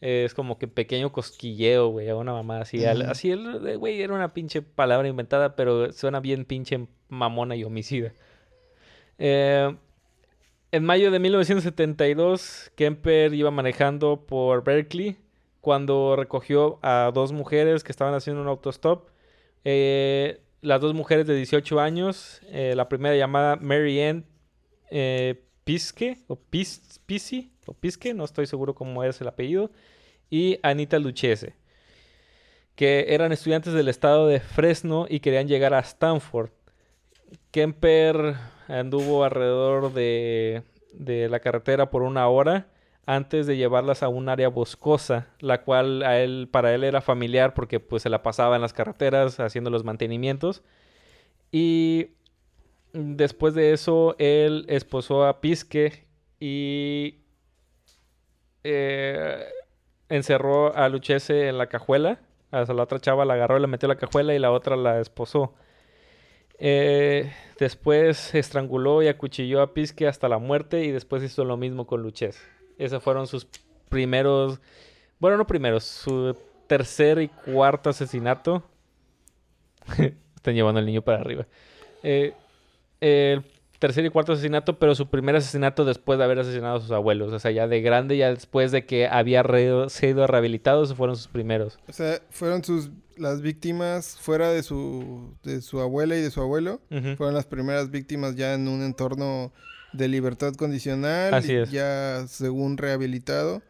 [0.00, 2.84] Eh, es como que pequeño cosquilleo, güey, a una mamá así.
[2.84, 3.10] Al- Ujú.
[3.10, 8.12] Así, el- güey, era una pinche palabra inventada, pero suena bien pinche mamona y homicida.
[9.18, 9.74] Eh,
[10.76, 15.16] en mayo de 1972, Kemper iba manejando por Berkeley
[15.62, 19.08] cuando recogió a dos mujeres que estaban haciendo un autostop.
[19.64, 24.26] Eh, las dos mujeres de 18 años, eh, la primera llamada Mary Ann
[24.90, 29.70] eh, Pisque, o Pis, Pisi, o Pisque, no estoy seguro cómo es el apellido,
[30.28, 31.54] y Anita Luchese,
[32.74, 36.50] que eran estudiantes del estado de Fresno y querían llegar a Stanford.
[37.50, 38.36] Kemper
[38.68, 40.62] anduvo alrededor de,
[40.92, 42.68] de la carretera por una hora
[43.06, 47.54] antes de llevarlas a un área boscosa, la cual a él, para él era familiar
[47.54, 50.62] porque pues se la pasaba en las carreteras haciendo los mantenimientos.
[51.52, 52.08] Y
[52.92, 56.04] después de eso, él esposó a Pisque
[56.40, 57.20] y
[58.64, 59.44] eh,
[60.08, 62.20] encerró a Luchese en la cajuela.
[62.50, 65.00] A la otra chava la agarró, la metió en la cajuela y la otra la
[65.00, 65.54] esposó.
[66.58, 71.86] Eh, después estranguló y acuchilló a Pisque hasta la muerte y después hizo lo mismo
[71.86, 72.40] con Luchese.
[72.78, 73.46] Esos fueron sus
[73.88, 74.60] primeros,
[75.18, 76.36] bueno, no primeros, su
[76.66, 78.62] tercer y cuarto asesinato.
[80.36, 81.46] Están llevando al niño para arriba.
[82.02, 82.34] Eh,
[83.00, 83.44] el
[83.78, 87.32] tercer y cuarto asesinato, pero su primer asesinato después de haber asesinado a sus abuelos.
[87.32, 89.44] O sea, ya de grande, ya después de que había
[89.88, 91.78] sido rehabilitado, fueron sus primeros.
[91.88, 96.40] O sea, fueron sus las víctimas fuera de su de su abuela y de su
[96.40, 96.80] abuelo.
[97.16, 99.52] Fueron las primeras víctimas ya en un entorno
[99.92, 101.70] de libertad condicional, Así es.
[101.70, 103.62] ya según rehabilitado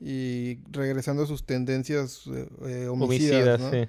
[0.00, 3.70] y regresando a sus tendencias eh, eh, homicidas, Homicidas, ¿no?
[3.70, 3.88] sí.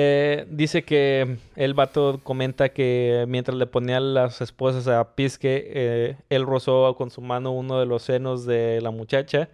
[0.00, 6.16] Eh, dice que el vato comenta que mientras le ponía las esposas a Pisque, eh,
[6.28, 9.48] él rozó con su mano uno de los senos de la muchacha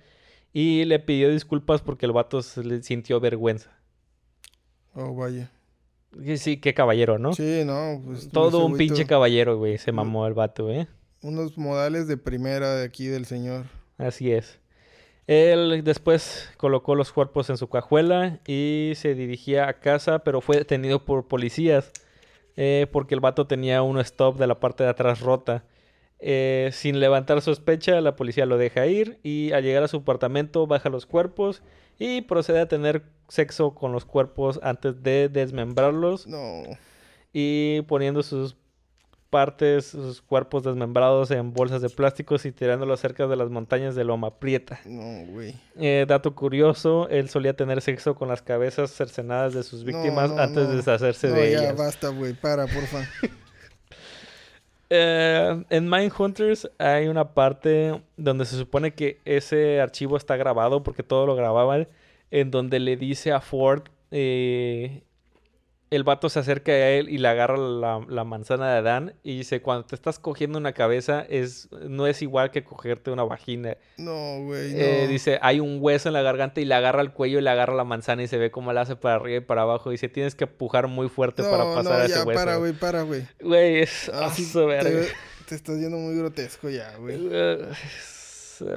[0.52, 3.70] y le pidió disculpas porque el vato se le sintió vergüenza.
[4.92, 5.50] Oh, vaya.
[6.36, 7.32] Sí, qué caballero, ¿no?
[7.32, 9.78] Sí, no, pues Todo un pinche caballero, güey.
[9.78, 10.88] Se mamó el vato, ¿eh?
[11.22, 13.64] Unos modales de primera de aquí del señor.
[13.96, 14.60] Así es.
[15.26, 20.58] Él después colocó los cuerpos en su cajuela y se dirigía a casa, pero fue
[20.58, 21.92] detenido por policías
[22.56, 25.64] eh, porque el vato tenía un stop de la parte de atrás rota.
[26.20, 30.66] Eh, sin levantar sospecha, la policía lo deja ir y al llegar a su apartamento
[30.66, 31.62] baja los cuerpos
[31.98, 36.62] y procede a tener sexo con los cuerpos antes de desmembrarlos No,
[37.32, 38.56] y poniendo sus
[39.34, 44.04] partes, sus cuerpos desmembrados en bolsas de plásticos y tirándolos cerca de las montañas de
[44.04, 44.78] Loma Prieta.
[44.84, 45.56] no, güey.
[45.76, 50.38] Eh, dato curioso, él solía tener sexo con las cabezas cercenadas de sus víctimas no,
[50.40, 50.70] antes no.
[50.70, 51.76] de deshacerse No, de ya, ellas.
[51.76, 52.34] basta, güey.
[52.34, 53.08] Para, porfa.
[54.90, 61.02] Eh, en Mindhunters hay una parte donde se supone que ese archivo está grabado porque
[61.02, 61.88] todo lo grababan,
[62.30, 65.02] en donde le dice a Ford, eh,
[65.90, 69.38] el vato se acerca a él y le agarra la, la manzana de Adán y
[69.38, 73.76] dice, cuando te estás cogiendo una cabeza es, no es igual que cogerte una vagina.
[73.98, 74.72] No, güey.
[74.72, 74.78] No.
[74.78, 77.50] Eh, dice, hay un hueso en la garganta y le agarra el cuello y le
[77.50, 79.90] agarra la manzana y se ve cómo la hace para arriba y para abajo.
[79.90, 82.40] Dice, tienes que empujar muy fuerte no, para pasar no, a ese ya, hueso.
[82.40, 83.26] para, güey, para, güey.
[83.40, 85.08] Güey, es Ah, sí, te,
[85.46, 87.28] te estás yendo muy grotesco ya, güey.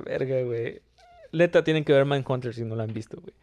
[0.05, 0.81] Verga, güey.
[1.31, 3.33] Neta, tienen que ver Mindhunter si no la han visto, güey.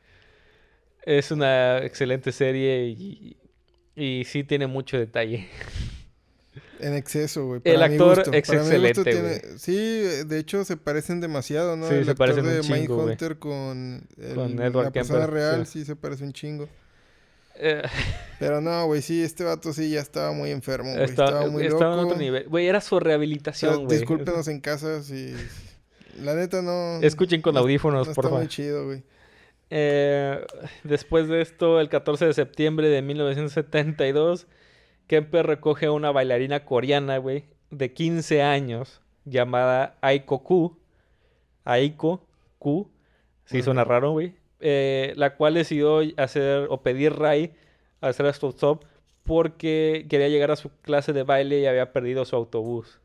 [1.02, 3.36] Es una excelente serie y,
[3.96, 5.48] y sí tiene mucho detalle.
[6.80, 7.60] En exceso, güey.
[7.64, 9.74] El actor gusto, es para excelente, tiene- Sí,
[10.26, 11.88] de hecho se parecen demasiado, ¿no?
[11.88, 13.06] Sí, el se actor parecen un de chingo, güey.
[13.06, 15.80] Mindhunter con, el- Con Edward la persona Kemper, real, sí.
[15.80, 15.84] sí.
[15.86, 16.68] se parece un chingo.
[17.56, 17.82] Eh,
[18.40, 21.04] Pero no, güey, sí, este vato sí ya estaba muy enfermo, güey.
[21.04, 22.00] está- estaba muy estaba loco.
[22.00, 22.48] en otro nivel.
[22.48, 23.96] Güey, era su rehabilitación, güey.
[23.98, 25.32] discúlpenos en casa si...
[26.22, 26.98] La neta no...
[27.02, 28.38] Escuchen con no- audífonos, no por está favor.
[28.40, 29.02] muy chido, güey.
[29.70, 30.44] Eh,
[30.84, 34.46] después de esto, el 14 de septiembre de 1972,
[35.06, 40.78] Kemper recoge a una bailarina coreana, güey, de 15 años, llamada Aiko Ku.
[41.64, 42.26] Aiko
[42.58, 42.90] Ku.
[43.46, 44.34] Sí, suena raro, güey.
[44.60, 47.52] Eh, la cual decidió hacer o pedir Ray
[48.00, 48.84] a hacer stop
[49.24, 53.00] porque quería llegar a su clase de baile y había perdido su autobús.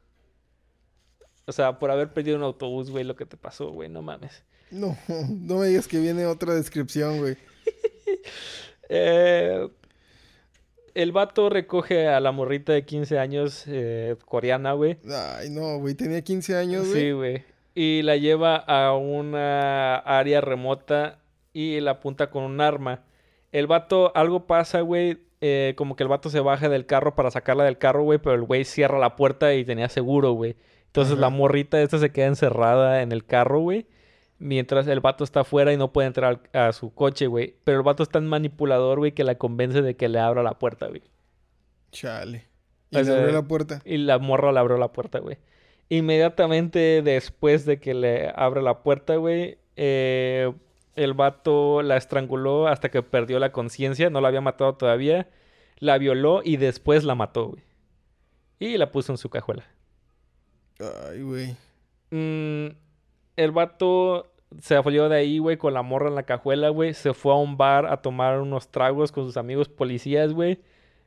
[1.45, 4.43] O sea, por haber perdido un autobús, güey, lo que te pasó, güey, no mames.
[4.71, 4.97] No,
[5.29, 7.37] no me digas que viene otra descripción, güey.
[8.89, 9.69] Eh,
[10.95, 14.97] el vato recoge a la morrita de 15 años eh, coreana, güey.
[15.37, 16.99] Ay, no, güey, tenía 15 años, güey.
[17.01, 17.43] Sí, güey.
[17.75, 21.19] Y la lleva a una área remota
[21.53, 23.03] y la apunta con un arma.
[23.51, 25.19] El vato, algo pasa, güey.
[25.41, 28.17] eh, como que el vato se baja del carro para sacarla del carro, güey.
[28.19, 30.55] Pero el güey cierra la puerta y tenía seguro, güey.
[30.87, 31.21] Entonces Ajá.
[31.21, 33.85] la morrita esta se queda encerrada en el carro, güey.
[34.39, 37.55] Mientras el vato está afuera y no puede entrar a su coche, güey.
[37.65, 40.57] Pero el vato es tan manipulador, güey, que la convence de que le abra la
[40.57, 41.03] puerta, güey.
[41.91, 42.45] Chale.
[42.91, 43.81] Y O le abrió la puerta.
[43.85, 45.37] Y la morra le abrió la puerta, güey.
[45.89, 50.51] Inmediatamente después de que le abre la puerta, güey, eh,
[50.95, 55.29] El vato la estranguló hasta que perdió la conciencia, no la había matado todavía.
[55.79, 57.63] La violó y después la mató, güey.
[58.59, 59.63] Y la puso en su cajuela.
[60.79, 61.55] Ay, güey.
[62.11, 62.75] Mm,
[63.43, 66.93] el vato se afolió de ahí, güey, con la morra en la cajuela, güey.
[66.93, 70.59] Se fue a un bar a tomar unos tragos con sus amigos policías, güey.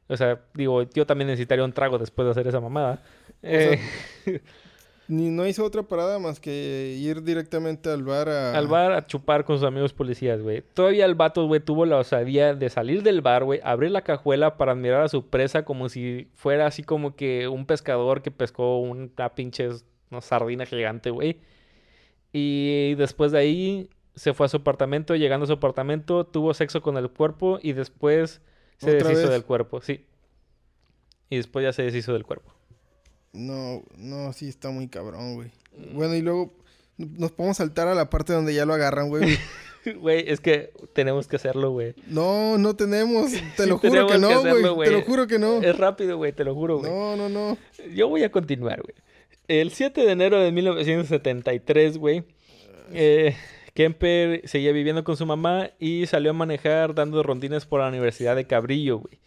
[0.08, 3.02] O sea, digo, yo también necesitaría un trago después de hacer esa mamada.
[3.42, 3.80] Eh,
[5.08, 8.56] Ni no hizo otra parada más que ir directamente al bar a...
[8.56, 10.62] al bar a chupar con sus amigos policías, güey.
[10.74, 14.56] Todavía el vato, güey, tuvo la osadía de salir del bar, güey, abrir la cajuela
[14.56, 18.78] para admirar a su presa como si fuera así como que un pescador que pescó
[18.78, 19.68] una pinche
[20.10, 21.40] una sardina gigante, güey.
[22.32, 25.14] Y después de ahí se fue a su apartamento.
[25.16, 28.40] Llegando a su apartamento, tuvo sexo con el cuerpo y después
[28.78, 29.30] se ¿Otra deshizo vez?
[29.30, 30.06] del cuerpo, sí.
[31.30, 32.52] Y después ya se deshizo del cuerpo.
[33.32, 35.50] No, no, sí está muy cabrón, güey.
[35.94, 36.52] Bueno, y luego
[36.98, 39.38] nos podemos saltar a la parte donde ya lo agarran, güey.
[39.96, 41.96] Güey, es que tenemos que hacerlo, güey.
[42.06, 43.32] No, no tenemos.
[43.56, 44.40] Te lo juro que no,
[44.74, 44.88] güey.
[44.88, 45.60] Te lo juro que no.
[45.60, 46.88] Es rápido, güey, te lo juro, güey.
[46.88, 47.58] No, no, no.
[47.92, 48.94] Yo voy a continuar, güey.
[49.60, 52.24] El 7 de enero de 1973, güey,
[52.90, 53.36] eh,
[53.74, 58.34] Kemper seguía viviendo con su mamá y salió a manejar dando rondines por la Universidad
[58.34, 59.20] de Cabrillo, güey.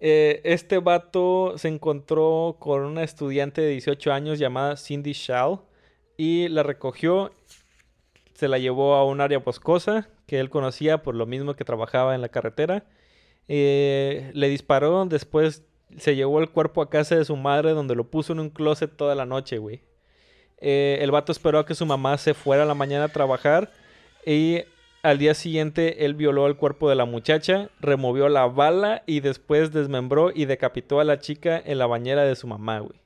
[0.00, 5.60] Eh, este vato se encontró con una estudiante de 18 años llamada Cindy Shaw
[6.16, 7.30] y la recogió,
[8.32, 12.14] se la llevó a un área boscosa que él conocía por lo mismo que trabajaba
[12.14, 12.86] en la carretera.
[13.48, 18.10] Eh, le disparó, después se llevó el cuerpo a casa de su madre donde lo
[18.10, 19.82] puso en un closet toda la noche, güey.
[20.60, 23.70] Eh, el vato esperó a que su mamá se fuera a la mañana a trabajar
[24.26, 24.64] y
[25.02, 29.72] al día siguiente él violó el cuerpo de la muchacha, removió la bala y después
[29.72, 33.00] desmembró y decapitó a la chica en la bañera de su mamá, güey.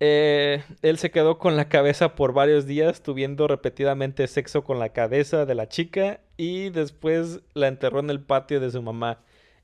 [0.00, 4.90] Eh, él se quedó con la cabeza por varios días, tuviendo repetidamente sexo con la
[4.90, 9.18] cabeza de la chica y después la enterró en el patio de su mamá.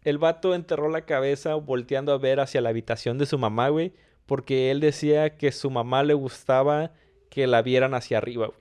[0.04, 3.92] El vato enterró la cabeza volteando a ver hacia la habitación de su mamá, güey,
[4.26, 6.92] porque él decía que su mamá le gustaba
[7.30, 8.58] que la vieran hacia arriba, güey.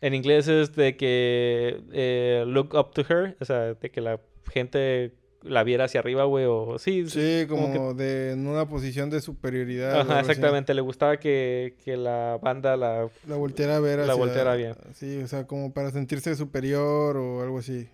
[0.00, 4.20] En inglés es de que eh, look up to her, o sea, de que la
[4.52, 9.10] gente la viera hacia arriba, güey, o sí, Sí, como, como de en una posición
[9.10, 10.00] de superioridad.
[10.00, 10.30] Ajá, así.
[10.30, 10.72] exactamente.
[10.74, 13.08] Le gustaba que, que la banda la...
[13.26, 14.74] La volteara a ver La hacia- volteara bien.
[14.94, 17.88] Sí, o sea, como para sentirse superior o algo así.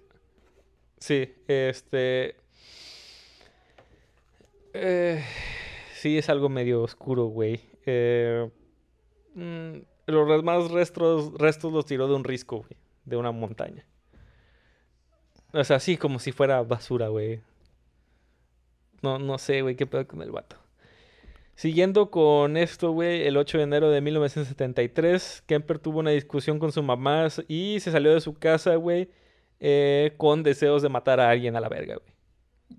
[1.05, 2.35] Sí, este...
[4.73, 5.23] eh,
[5.97, 7.61] sí, es algo medio oscuro, güey.
[7.85, 8.49] Eh,
[9.35, 12.81] mm, los demás restos, restos los tiró de un risco, güey.
[13.05, 13.85] De una montaña.
[15.53, 17.43] O sea, sí, como si fuera basura, güey.
[19.03, 20.57] No, no sé, güey, qué pedo con el vato.
[21.55, 26.73] Siguiendo con esto, güey, el 8 de enero de 1973, Kemper tuvo una discusión con
[26.73, 29.11] su mamá y se salió de su casa, güey,
[29.61, 32.15] eh, con deseos de matar a alguien a la verga, güey.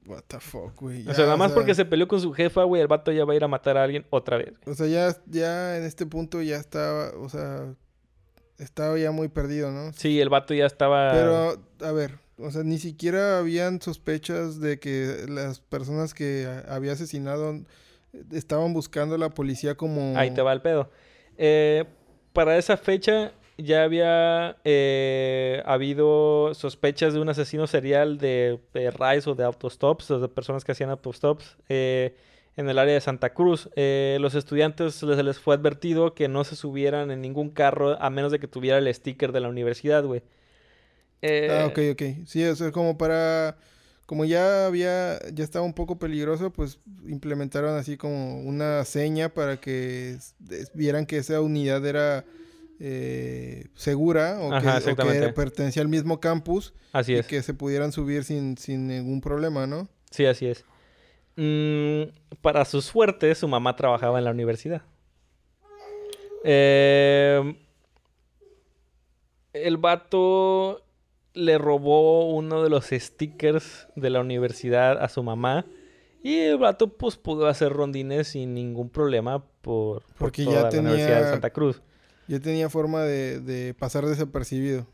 [0.07, 1.07] What the fuck, güey.
[1.07, 3.25] O sea, nada más sea, porque se peleó con su jefa, güey, el vato ya
[3.25, 4.53] va a ir a matar a alguien otra vez.
[4.59, 4.73] güey.
[4.73, 7.73] O sea, ya, ya en este punto ya estaba, o sea,
[8.57, 9.93] estaba ya muy perdido, ¿no?
[9.93, 11.11] Sí, el vato ya estaba...
[11.11, 16.93] Pero, a ver, o sea, ni siquiera habían sospechas de que las personas que había
[16.93, 17.61] asesinado
[18.31, 20.17] estaban buscando a la policía como...
[20.17, 20.89] Ahí te va el pedo.
[21.37, 21.85] Eh,
[22.33, 28.89] para esa fecha ya había eh, habido sospechas de un asesino serial de, de
[29.25, 32.15] o de autostops, o de personas que hacían autostops eh,
[32.57, 33.69] en el área de Santa Cruz.
[33.75, 38.09] Eh, los estudiantes les, les fue advertido que no se subieran en ningún carro a
[38.09, 40.21] menos de que tuviera el sticker de la universidad, güey.
[41.21, 42.03] Eh, Ah, ok, ok.
[42.27, 43.57] Sí, o sea, como para...
[44.05, 49.57] Como ya había, ya estaba un poco peligroso, pues implementaron así como una seña para
[49.59, 50.17] que
[50.75, 52.23] vieran que esa unidad era
[52.79, 57.27] eh, segura o, Ajá, que, o pertenecía al mismo campus Así y es.
[57.27, 59.87] que se pudieran subir sin, sin ningún problema, ¿no?
[60.11, 60.65] Sí, así es.
[61.35, 62.11] Mm,
[62.41, 64.81] para su suerte, su mamá trabajaba en la universidad.
[66.43, 67.55] Eh,
[69.53, 70.85] el vato
[71.33, 75.65] le robó uno de los stickers de la universidad a su mamá.
[76.23, 80.75] Y el vato pues pudo hacer rondines sin ningún problema por, por Porque toda ya
[80.77, 81.81] la Universidad de Santa Cruz.
[82.27, 84.87] Ya tenía forma de, pasar desapercibido.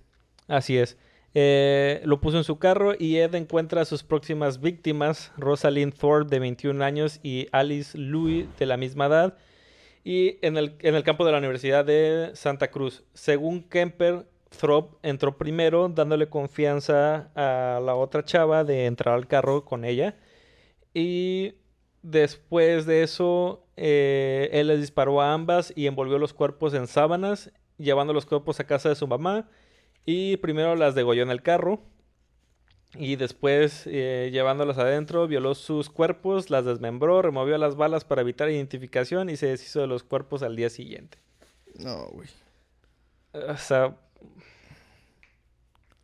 [0.47, 0.97] Así es.
[1.33, 6.29] Eh, lo puso en su carro y Ed encuentra a sus próximas víctimas, Rosalind Thorpe
[6.29, 9.37] de 21 años y Alice Louis de la misma edad,
[10.03, 13.03] y en el, en el campo de la Universidad de Santa Cruz.
[13.13, 14.25] Según Kemper,
[14.59, 20.17] Thorpe entró primero dándole confianza a la otra chava de entrar al carro con ella.
[20.93, 21.53] Y
[22.01, 27.51] después de eso, eh, él les disparó a ambas y envolvió los cuerpos en sábanas,
[27.77, 29.49] llevando los cuerpos a casa de su mamá.
[30.05, 31.81] Y primero las degolló en el carro.
[32.95, 38.49] Y después, eh, llevándolas adentro, violó sus cuerpos, las desmembró, removió las balas para evitar
[38.49, 41.17] identificación y se deshizo de los cuerpos al día siguiente.
[41.75, 42.27] No, güey.
[43.33, 43.95] O sea.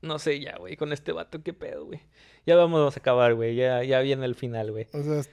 [0.02, 2.00] No sé ya, güey, con este vato, qué pedo, güey.
[2.46, 3.56] Ya vamos a acabar, güey.
[3.56, 4.88] Ya, ya viene el final, güey.
[4.94, 5.24] O sea,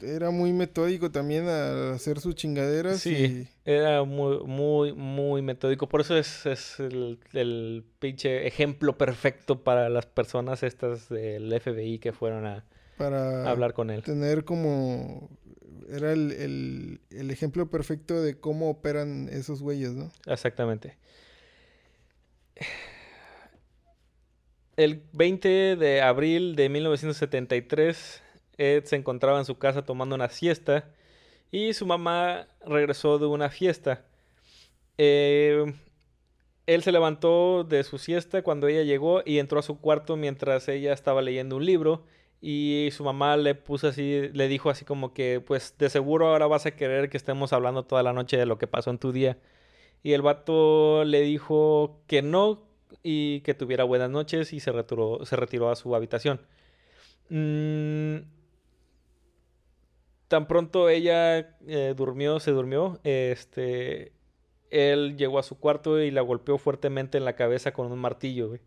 [0.00, 3.00] era muy metódico también a hacer sus chingaderas.
[3.00, 5.88] Sí, era muy, muy, muy metódico.
[5.88, 11.98] Por eso es, es el, el, pinche ejemplo perfecto para las personas estas del FBI
[11.98, 12.64] que fueron a,
[12.96, 14.02] para hablar con él.
[14.02, 15.30] Tener como...
[15.88, 20.10] Era el, el, el ejemplo perfecto de cómo operan esos güeyes, ¿no?
[20.26, 20.96] Exactamente.
[24.76, 28.22] El 20 de abril de 1973
[28.62, 30.88] Ed se encontraba en su casa tomando una siesta
[31.50, 34.04] y su mamá regresó de una fiesta.
[34.98, 35.74] Eh,
[36.66, 40.68] él se levantó de su siesta cuando ella llegó y entró a su cuarto mientras
[40.68, 42.04] ella estaba leyendo un libro
[42.40, 46.46] y su mamá le puso así, le dijo así como que pues de seguro ahora
[46.46, 49.12] vas a querer que estemos hablando toda la noche de lo que pasó en tu
[49.12, 49.38] día.
[50.02, 52.62] Y el vato le dijo que no
[53.02, 56.40] y que tuviera buenas noches y se retiró, a su habitación.
[57.28, 58.16] Mm,
[60.32, 64.12] tan pronto ella eh, durmió, se durmió, este,
[64.70, 68.48] él llegó a su cuarto y la golpeó fuertemente en la cabeza con un martillo,
[68.48, 68.60] güey.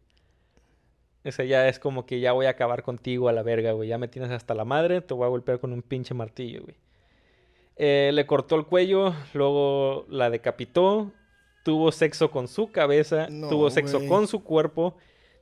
[1.26, 3.90] O sea, ya es como que ya voy a acabar contigo a la verga, güey.
[3.90, 6.76] Ya me tienes hasta la madre, te voy a golpear con un pinche martillo, güey.
[7.78, 11.14] Eh, le cortó el cuello, luego la decapitó,
[11.64, 14.10] tuvo sexo con su cabeza, No, tuvo sexo güey.
[14.10, 14.98] con su cuerpo,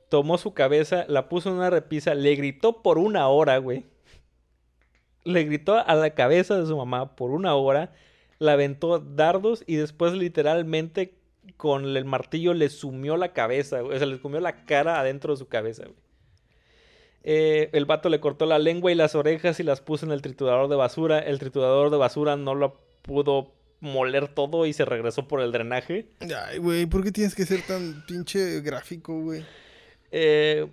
[0.08, 3.84] tomó su cabeza, la puso en una repisa, le gritó por una hora, güey.
[5.24, 7.92] Le gritó a la cabeza de su mamá por una hora,
[8.38, 11.14] la aventó dardos y después literalmente
[11.56, 13.96] con el martillo le sumió la cabeza, güey.
[13.96, 16.04] O sea, le sumió la cara adentro de su cabeza, güey.
[17.26, 20.20] Eh, el vato le cortó la lengua y las orejas y las puso en el
[20.20, 21.18] triturador de basura.
[21.18, 26.08] El triturador de basura no lo pudo moler todo y se regresó por el drenaje.
[26.20, 29.44] Ay, güey, ¿por qué tienes que ser tan pinche gráfico, güey?
[30.10, 30.66] Eh,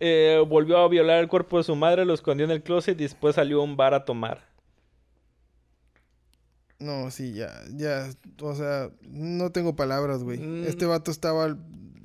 [0.00, 3.04] eh, volvió a violar el cuerpo de su madre, lo escondió en el closet y
[3.04, 4.52] después salió a un bar a tomar.
[6.78, 8.10] No, sí, ya, ya,
[8.42, 10.38] o sea, no tengo palabras, güey.
[10.38, 10.66] Mm.
[10.66, 11.56] Este vato estaba,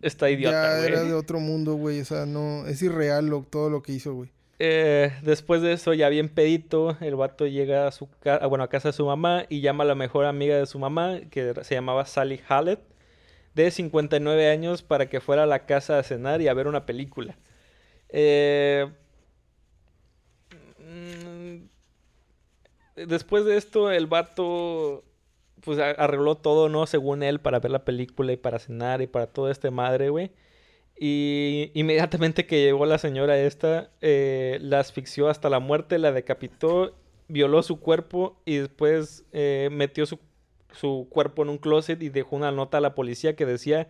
[0.01, 1.19] Está idiota, ya era de güey.
[1.19, 4.31] otro mundo, güey, o sea, no, es irreal lo, todo lo que hizo, güey.
[4.59, 8.69] Eh, después de eso, ya bien pedito, el vato llega a su casa, bueno, a
[8.69, 11.75] casa de su mamá y llama a la mejor amiga de su mamá, que se
[11.75, 12.79] llamaba Sally Hallett,
[13.55, 16.85] de 59 años, para que fuera a la casa a cenar y a ver una
[16.85, 17.35] película.
[18.09, 18.87] Eh,
[20.79, 21.57] mm,
[23.07, 25.03] después de esto, el vato
[25.61, 26.85] pues arregló todo, ¿no?
[26.87, 30.31] Según él, para ver la película y para cenar y para todo este madre, güey.
[30.99, 36.93] Y inmediatamente que llegó la señora esta, eh, la asfixió hasta la muerte, la decapitó,
[37.29, 40.19] violó su cuerpo y después eh, metió su,
[40.73, 43.89] su cuerpo en un closet y dejó una nota a la policía que decía,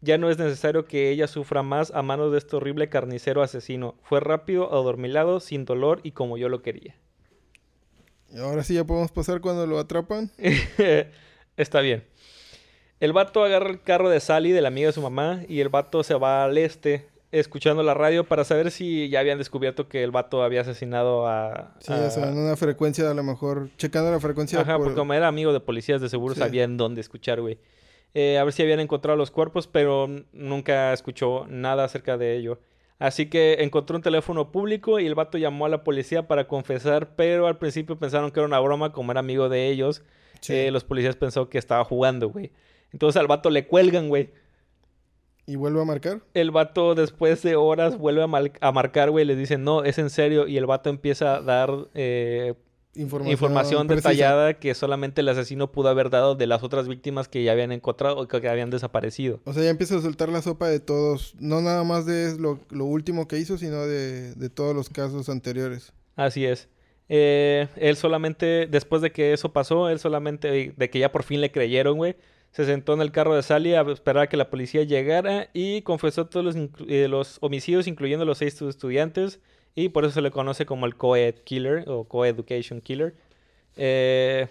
[0.00, 3.94] ya no es necesario que ella sufra más a manos de este horrible carnicero asesino.
[4.02, 6.94] Fue rápido, adormilado, sin dolor y como yo lo quería.
[8.32, 10.30] Y ahora sí ya podemos pasar cuando lo atrapan.
[11.56, 12.04] Está bien.
[13.00, 15.68] El vato agarra el carro de Sally, de la amiga de su mamá, y el
[15.68, 20.02] vato se va al este, escuchando la radio para saber si ya habían descubierto que
[20.02, 21.74] el vato había asesinado a...
[21.80, 24.86] Sí, a- o sea, en una frecuencia a lo mejor, checando la frecuencia Ajá, por-
[24.86, 26.40] porque como era amigo de policías, de seguro Sí.
[26.40, 27.58] sabían dónde escuchar, güey.
[28.14, 32.60] Eh, a ver si habían encontrado los cuerpos, pero nunca escuchó nada acerca de ello.
[32.98, 37.14] Así que encontró un teléfono público y el vato llamó a la policía para confesar,
[37.16, 40.02] pero al principio pensaron que era una broma, como era amigo de ellos.
[40.40, 40.54] Sí.
[40.54, 42.52] eh, los policías pensó que estaba jugando, güey.
[42.92, 44.30] Entonces al vato le cuelgan, güey.
[45.46, 46.20] y vuelve a marcar.
[46.34, 48.22] El vato después de horas vuelve
[48.60, 49.24] a marcar, güey.
[49.24, 50.46] Les dice, no, es en serio.
[50.46, 52.54] Y el vato empieza a dar eh,
[52.94, 57.52] Información, detallada que solamente el asesino pudo haber dado de las otras víctimas que ya
[57.52, 59.40] habían encontrado o que habían desaparecido.
[59.44, 62.58] O sea, ya empieza a soltar la sopa de todos, no nada más de lo,
[62.70, 65.92] lo último que hizo, sino de, de todos los casos anteriores.
[66.16, 66.68] Así es.
[67.08, 71.40] Eh, él solamente, después de que eso pasó, él solamente, de que ya por fin
[71.40, 72.16] le creyeron, güey,
[72.50, 75.82] se sentó en el carro de Sally a esperar a que la policía llegara y
[75.82, 76.56] confesó todos los,
[76.88, 79.40] eh, los homicidios, incluyendo los seis estudiantes,
[79.78, 83.14] y por eso se le conoce como el Co-Ed Killer o Co-Education Killer.
[83.76, 84.48] Eh,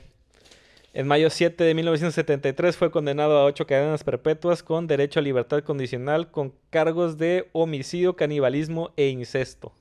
[0.94, 5.64] en mayo 7 de 1973 fue condenado a ocho cadenas perpetuas con derecho a libertad
[5.64, 9.74] condicional con cargos de homicidio, canibalismo e incesto.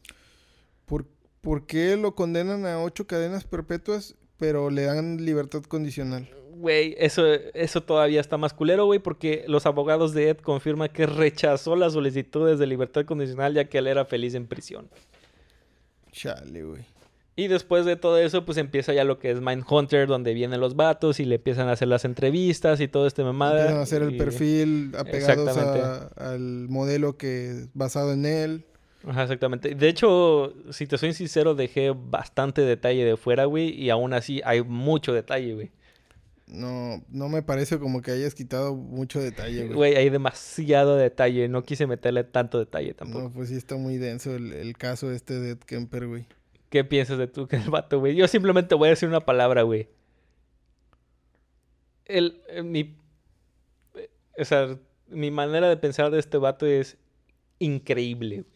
[0.85, 1.07] ¿Por,
[1.43, 6.29] por qué lo condenan a ocho cadenas perpetuas, pero le dan libertad condicional?
[6.57, 7.25] Güey, eso,
[7.55, 11.93] eso todavía está más culero, güey, porque los abogados de Ed confirman que rechazó las
[11.93, 14.89] solicitudes de libertad condicional ya que él era feliz en prisión.
[16.17, 16.83] Chale, güey.
[17.39, 20.75] Y después de todo eso, pues empieza ya lo que es Mindhunter, donde vienen los
[20.75, 23.57] vatos y le empiezan a hacer las entrevistas y todo este mamada.
[23.61, 26.41] Empiezan a hacer el y- perfil apegados a- al
[26.71, 28.65] modelo que basado en él.
[29.07, 29.75] Ajá, exactamente.
[29.75, 34.41] De hecho, si te soy sincero, dejé bastante detalle de fuera, güey, y aún así
[34.45, 35.71] hay mucho detalle, güey.
[36.47, 39.75] No, no me parece como que hayas quitado mucho detalle, güey.
[39.75, 41.49] Güey, hay demasiado detalle.
[41.49, 43.25] No quise meterle tanto detalle tampoco.
[43.25, 46.27] No, pues sí está muy denso el, el caso este de Ed Kemper, güey.
[46.71, 48.15] ¿Qué piensas de tú que el vato, güey?
[48.15, 49.89] Yo simplemente voy a decir una palabra, güey.
[52.05, 52.97] El, eh, mi,
[53.95, 54.79] eh, o sea,
[55.09, 56.97] mi manera de pensar de este vato es
[57.59, 58.56] increíble, güey.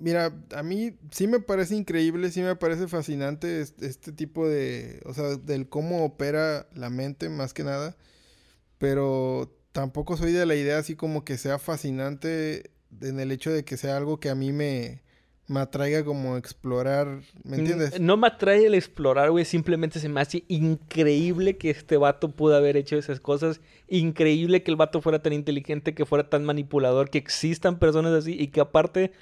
[0.00, 5.00] Mira, a mí sí me parece increíble, sí me parece fascinante es- este, tipo de,
[5.04, 7.96] o sea, del cómo opera la mente más que nada,
[8.78, 12.70] pero tampoco soy de la idea así como que sea fascinante
[13.00, 15.02] en el hecho de que sea algo que a mí me,
[15.46, 17.94] me atraiga como explorar, ¿me entiendes?
[17.94, 19.44] N- No me atrae el explorar, güey.
[19.44, 23.60] Simplemente se me hace increíble que este vato pudo haber hecho esas cosas.
[23.88, 28.32] Increíble que el vato fuera tan inteligente, que fuera tan manipulador, que existan personas así
[28.38, 29.12] y que aparte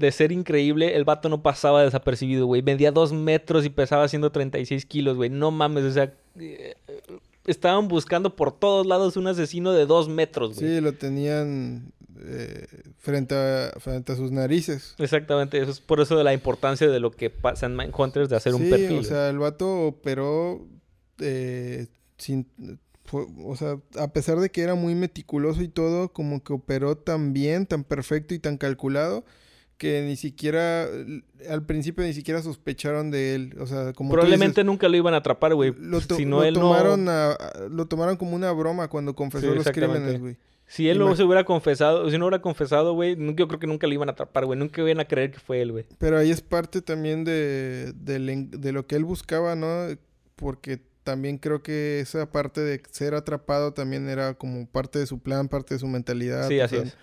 [0.00, 2.62] de ser increíble, el vato no pasaba desapercibido, güey.
[2.62, 5.30] Medía dos metros y pesaba 136 kilos, güey.
[5.30, 6.12] No mames, o sea...
[6.38, 6.74] eh,
[7.46, 10.74] Estaban buscando por todos lados un asesino de dos metros, güey.
[10.76, 11.90] Sí, lo tenían
[12.22, 12.66] eh,
[12.98, 14.94] frente, a, frente a sus narices.
[14.98, 18.36] Exactamente, eso es por eso de la importancia de lo que pasa en Mindhunters de
[18.36, 18.90] hacer un Sí, perfil.
[18.90, 19.04] o güey.
[19.04, 20.66] sea, el vato operó
[21.18, 21.86] eh,
[22.18, 22.46] sin...
[23.06, 26.96] fue- o sea, a pesar de que era muy meticuloso y todo, como que operó
[26.96, 29.24] tan bien, tan perfecto y tan calculado,
[29.80, 30.86] que ni siquiera,
[31.48, 33.56] al principio ni siquiera sospecharon de él.
[33.58, 35.72] O sea, como Probablemente dices, nunca lo iban a atrapar, güey.
[36.18, 36.60] Si no, él no...
[36.60, 40.36] tomaron a- a- lo tomaron como una broma cuando confesó Sí, los crímenes, güey.
[40.66, 43.86] Si él no se hubiera confesado, si no hubiera confesado, güey, yo creo que nunca
[43.86, 44.58] lo iban a atrapar, güey.
[44.58, 45.86] Nunca iban a creer que fue él, güey.
[45.96, 49.86] Pero ahí es parte también de, de lo que él buscaba, ¿no?
[50.36, 55.20] Porque también creo que esa parte de ser atrapado también era como parte de su
[55.20, 56.46] plan, parte de su mentalidad.
[56.48, 56.96] Sí, así sea, es.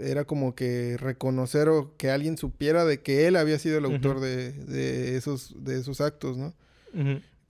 [0.00, 4.20] Era como que reconocer o que alguien supiera de que él había sido el autor
[4.20, 6.54] de, de esos, de esos actos, ¿no?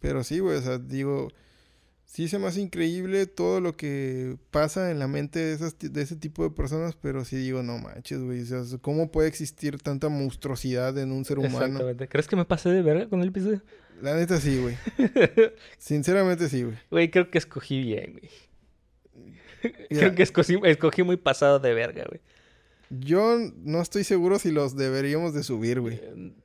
[0.01, 1.33] Pero sí, güey, o sea, digo,
[2.05, 5.89] sí se me hace increíble todo lo que pasa en la mente de, esas, ti-
[5.89, 9.29] de ese tipo de personas, pero sí digo, no manches, güey, o sea, ¿cómo puede
[9.29, 11.57] existir tanta monstruosidad en un ser humano?
[11.65, 12.09] Exactamente.
[12.09, 13.63] ¿Crees que me pasé de verga con el episodio?
[14.03, 14.77] La neta sí, güey.
[15.79, 16.77] Sinceramente sí, güey.
[16.91, 18.31] Güey, creo que escogí bien, güey.
[19.91, 22.21] Mira, Creo que escogí, escogí muy pasado de verga, güey.
[22.91, 26.01] Yo no estoy seguro si los deberíamos de subir, güey.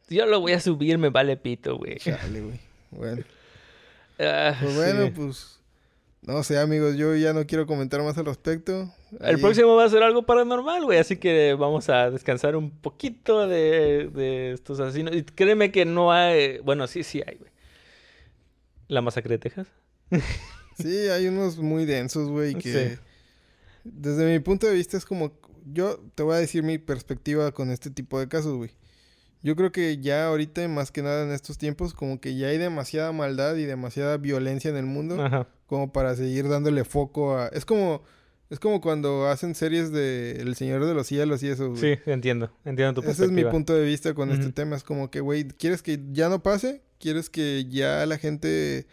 [0.10, 1.98] Yo lo voy a subir, me vale pito, güey.
[1.98, 2.60] Chale, güey.
[2.92, 3.24] Bueno,
[4.20, 5.12] Ah, pues bueno, sí.
[5.16, 5.60] pues
[6.24, 8.94] no sé, amigos, yo ya no quiero comentar más al respecto.
[9.20, 11.00] El próximo va a ser algo paranormal, güey.
[11.00, 15.16] Así que vamos a descansar un poquito de, de estos asesinos.
[15.16, 16.60] Y créeme que no hay.
[16.60, 17.52] Bueno, sí, sí hay, güey.
[18.88, 19.68] La masacre de Texas.
[20.78, 23.00] Sí, hay unos muy densos, güey, que Sí.
[23.84, 25.32] Desde mi punto de vista es como
[25.66, 28.72] yo te voy a decir mi perspectiva con este tipo de casos, güey.
[29.44, 32.58] Yo creo que ya ahorita, más que nada en estos tiempos, como que ya hay
[32.58, 35.22] demasiada maldad y demasiada violencia en el mundo.
[35.24, 35.48] Ajá.
[35.66, 37.48] como para seguir dándole foco a...
[37.48, 38.04] Es como...
[38.50, 41.80] Es como cuando hacen series de El Señor de los Cielos y eso, güey.
[41.80, 42.52] Sí, entiendo.
[42.66, 43.52] Entiendo tu Ese es mi perspectiva.
[43.52, 44.76] punto de vista con este tema.
[44.76, 46.82] Es como que, güey, ¿quieres que ya no pase?
[47.00, 48.88] ¿Quieres que ya la gente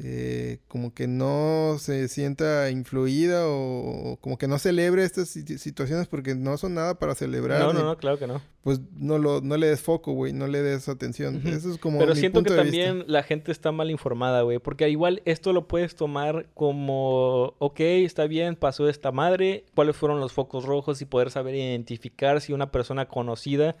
[0.00, 5.58] eh, como que no se sienta influida o, o como que no celebre estas si-
[5.58, 7.60] situaciones porque no son nada para celebrar?
[7.60, 8.40] No, no, no, claro que no.
[8.62, 11.42] Pues no, lo, no le des foco, güey, no le des atención.
[11.46, 12.62] Eso es como Pero mi siento que vista.
[12.62, 14.58] también la gente está mal informada, güey.
[14.58, 20.20] Porque igual esto lo puedes tomar como, ok, está bien, pasó esta madre, cuáles fueron
[20.20, 23.76] los focos rojos y poder saber identificar si una persona conocida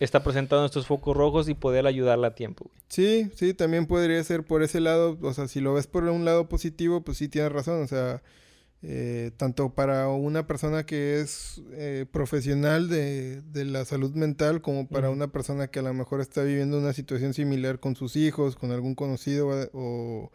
[0.00, 2.64] está presentando estos focos rojos y poder ayudarla a tiempo.
[2.68, 2.78] güey.
[2.88, 6.24] Sí, sí, también podría ser por ese lado, o sea, si lo ves por un
[6.24, 8.22] lado positivo, pues sí tienes razón, o sea,
[8.84, 14.88] eh, tanto para una persona que es eh, profesional de, de la salud mental como
[14.88, 18.56] para una persona que a lo mejor está viviendo una situación similar con sus hijos,
[18.56, 20.32] con algún conocido eh, o,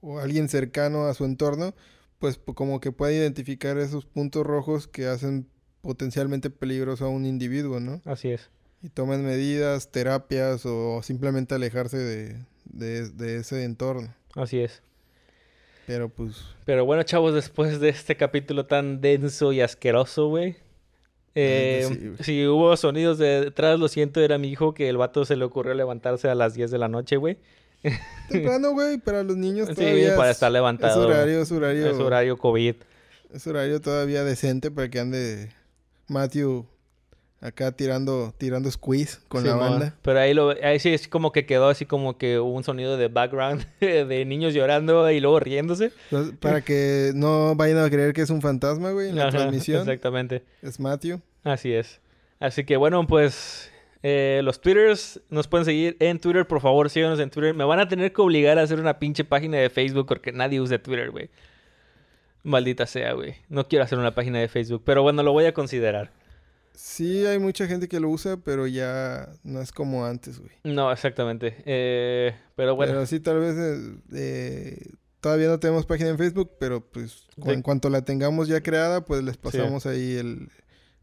[0.00, 1.74] o alguien cercano a su entorno,
[2.20, 5.48] pues po- como que puede identificar esos puntos rojos que hacen
[5.80, 8.00] potencialmente peligroso a un individuo, ¿no?
[8.04, 8.48] Así es.
[8.82, 14.12] Y tomen medidas, terapias o simplemente alejarse de, de- de ese entorno.
[14.34, 14.82] Así es.
[15.86, 20.56] Pero pues, Pero bueno, chavos, después de este capítulo tan denso y asqueroso, güey.
[21.34, 25.24] eh, sí, si hubo sonidos de detrás, lo siento, era mi hijo que el vato
[25.24, 27.38] se le ocurrió levantarse a las 10 de la noche, güey.
[28.28, 31.00] Temprano, güey, para los niños Sí, todavía para es- estar levantado.
[31.02, 31.86] Es horario, es horario.
[31.90, 32.76] Es horario COVID.
[33.34, 35.52] Es horario todavía decente para que ande
[36.06, 36.66] Matthew
[37.42, 39.94] acá tirando, tirando squeeze con la banda.
[40.00, 43.08] Pero ahí, lo, ahí sí es como que quedó así como que un sonido de
[43.08, 45.92] background de niños llorando y luego riéndose.
[46.10, 49.38] Entonces, para que no vayan a creer que es un fantasma, güey, en la Ajá,
[49.38, 49.80] transmisión.
[49.80, 50.42] Exactamente.
[50.62, 51.20] Es Matthew.
[51.42, 52.00] Así es.
[52.38, 53.70] Así que bueno, pues
[54.04, 57.54] eh, los Twitters nos pueden seguir en Twitter, por favor, síganos en Twitter.
[57.54, 60.60] Me van a tener que obligar a hacer una pinche página de Facebook porque nadie
[60.60, 61.28] usa Twitter, güey.
[62.44, 63.34] Maldita sea, güey.
[63.48, 66.10] No quiero hacer una página de Facebook, pero bueno, lo voy a considerar.
[66.74, 70.52] Sí, hay mucha gente que lo usa, pero ya no es como antes, güey.
[70.64, 71.56] No, exactamente.
[71.66, 74.90] Eh, pero bueno, Pero sí, tal vez eh, eh,
[75.20, 77.54] todavía no tenemos página en Facebook, pero pues cu- Sí.
[77.54, 80.48] en cuanto la tengamos ya creada, pues les pasamos ahí el,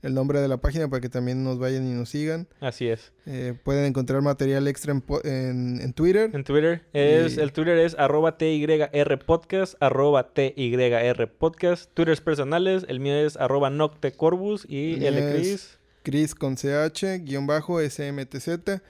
[0.02, 2.48] el nombre de la página para que también nos vayan y nos sigan.
[2.62, 3.12] así es.
[3.26, 6.30] Eh, pueden encontrar material extra en, en, en Twitter.
[6.34, 11.92] En Twitter es Y- el Twitter es arroba TYR podcast, arroba TYR podcast.
[11.94, 15.78] Twitters personales, el mío es arroba Noctecorbus y El de Chris.
[16.04, 18.82] Chris con CH, guion bajo, SMTZ.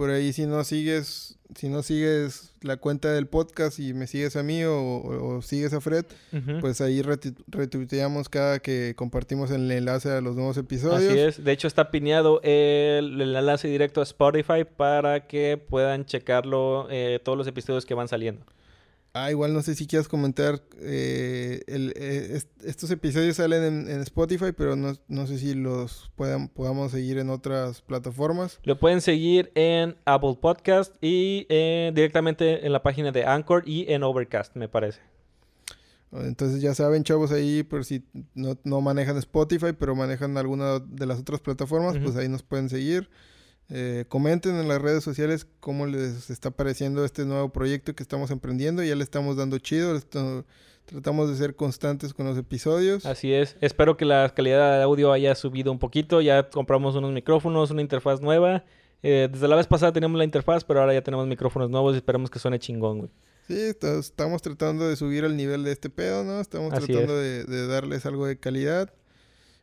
[0.00, 4.34] Por ahí si no sigues, si no sigues la cuenta del podcast y me sigues
[4.36, 6.06] a mí o, o- o sigues a Fred,
[6.62, 7.02] pues ahí
[7.48, 11.10] retuiteamos cada que compartimos el enlace a los nuevos episodios.
[11.10, 11.44] Así es.
[11.44, 17.20] De hecho, está pineado el, el enlace directo a Spotify para que puedan checarlo eh,
[17.22, 18.44] todos los episodios que van saliendo.
[19.12, 23.88] Ah, igual no sé si quieras comentar, eh, el- eh, est- estos episodios salen en,
[23.90, 28.60] en Spotify, pero no, no sé si los puedan, podamos seguir en otras plataformas.
[28.62, 33.92] Lo pueden seguir en Apple Podcast y eh, directamente en la página de Anchor y
[33.92, 35.00] en Overcast, me parece.
[36.12, 38.02] Entonces ya saben, chavos, ahí por si
[38.34, 42.68] no, no manejan Spotify, pero manejan alguna de las otras plataformas, pues ahí nos pueden
[42.68, 43.08] seguir.
[43.72, 48.30] Eh, comenten en las redes sociales cómo les está pareciendo este nuevo proyecto que estamos
[48.30, 48.82] emprendiendo.
[48.82, 49.98] Ya le estamos dando chido,
[50.86, 53.06] tratamos de ser constantes con los episodios.
[53.06, 53.56] Así es.
[53.60, 56.20] Espero que la calidad de audio haya subido un poquito.
[56.20, 58.64] Ya compramos unos micrófonos, una interfaz nueva.
[59.02, 61.98] Eh, desde la vez pasada teníamos la interfaz, pero ahora ya tenemos micrófonos nuevos y
[61.98, 63.10] esperemos que suene chingón, güey.
[63.46, 66.40] Sí, estamos tratando de subir el nivel de este pedo, ¿no?
[66.40, 68.92] Estamos Así tratando de, de darles algo de calidad.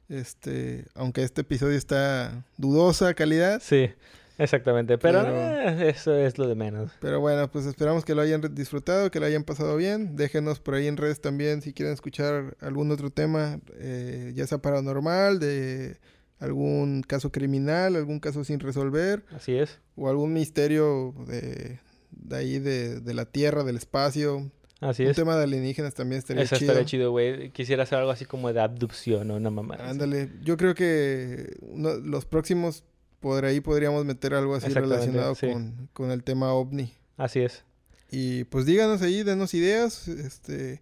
[0.10, 3.62] Este, aunque este episodio está dudosa calidad.
[3.64, 3.90] Sí,
[4.38, 4.98] exactamente.
[4.98, 6.92] Pero, Pero- eh, eso es lo de menos.
[7.02, 10.16] Pero bueno, pues esperamos que lo hayan disfrutado, que lo hayan pasado bien.
[10.16, 14.60] Déjenos por ahí en redes también si quieren escuchar algún otro tema, eh, ya sea
[14.60, 15.98] paranormal, de
[16.40, 19.80] algún caso criminal, algún caso sin resolver, Así es.
[19.96, 21.80] o algún misterio de,
[22.12, 24.52] de ahí de, de la Tierra, del espacio.
[24.80, 25.16] Así Un es.
[25.16, 26.72] tema de alienígenas también estaría Eso chido.
[26.72, 27.50] estaría chido, güey.
[27.52, 29.76] Quisiera hacer algo así como de abducción o una mamá.
[29.80, 32.84] Ándale, yo creo que uno- los próximos
[33.20, 35.48] por ahí podríamos meter algo así relacionado sí.
[35.52, 36.94] con, con el tema ovni.
[37.18, 37.64] Así es.
[38.12, 40.08] Y pues díganos ahí, denos ideas.
[40.08, 40.82] Este,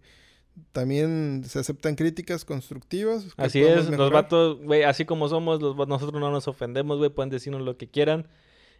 [0.72, 3.26] también se aceptan críticas constructivas.
[3.38, 3.88] Así es.
[3.88, 7.08] Los vatos, güey, así como somos, los, nosotros no nos ofendemos, güey.
[7.10, 8.26] Pueden decirnos lo que quieran.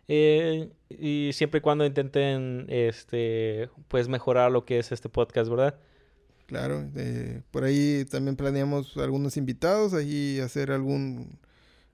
[0.09, 5.79] Eh, y siempre y cuando intenten, este, pues mejorar lo que es este podcast, ¿verdad?
[6.47, 11.39] Claro, eh, por ahí también planeamos algunos invitados, ahí hacer algún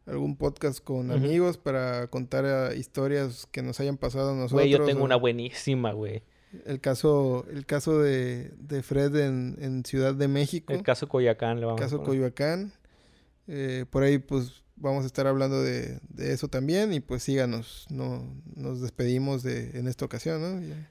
[0.05, 4.53] algún podcast con amigos para contar eh, historias que nos hayan pasado a nosotros.
[4.53, 6.23] Güey, yo tengo o una buenísima, güey.
[6.67, 10.73] El caso, el caso de, de Fred en, en Ciudad de México.
[10.73, 12.09] El caso Coyacán le vamos a caso poner.
[12.09, 12.73] Coyoacán.
[13.49, 17.87] Eh, por ahí pues vamos a estar hablando de, de eso también y pues síganos,
[17.89, 20.61] no, nos despedimos de, en esta ocasión, ¿no?
[20.61, 20.91] Ya.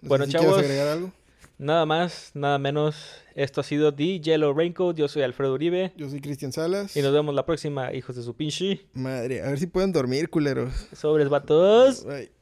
[0.00, 1.12] No Bueno, si quieres chavos, agregar algo.
[1.58, 2.96] Nada más, nada menos.
[3.34, 4.96] Esto ha sido The Yellow Raincoat.
[4.96, 5.92] Yo soy Alfredo Uribe.
[5.96, 6.96] Yo soy Cristian Salas.
[6.96, 8.86] Y nos vemos la próxima, hijos de su pinche.
[8.94, 10.72] Madre, a ver si pueden dormir, culeros.
[10.92, 12.04] Sobres vatos.
[12.04, 12.41] Bye.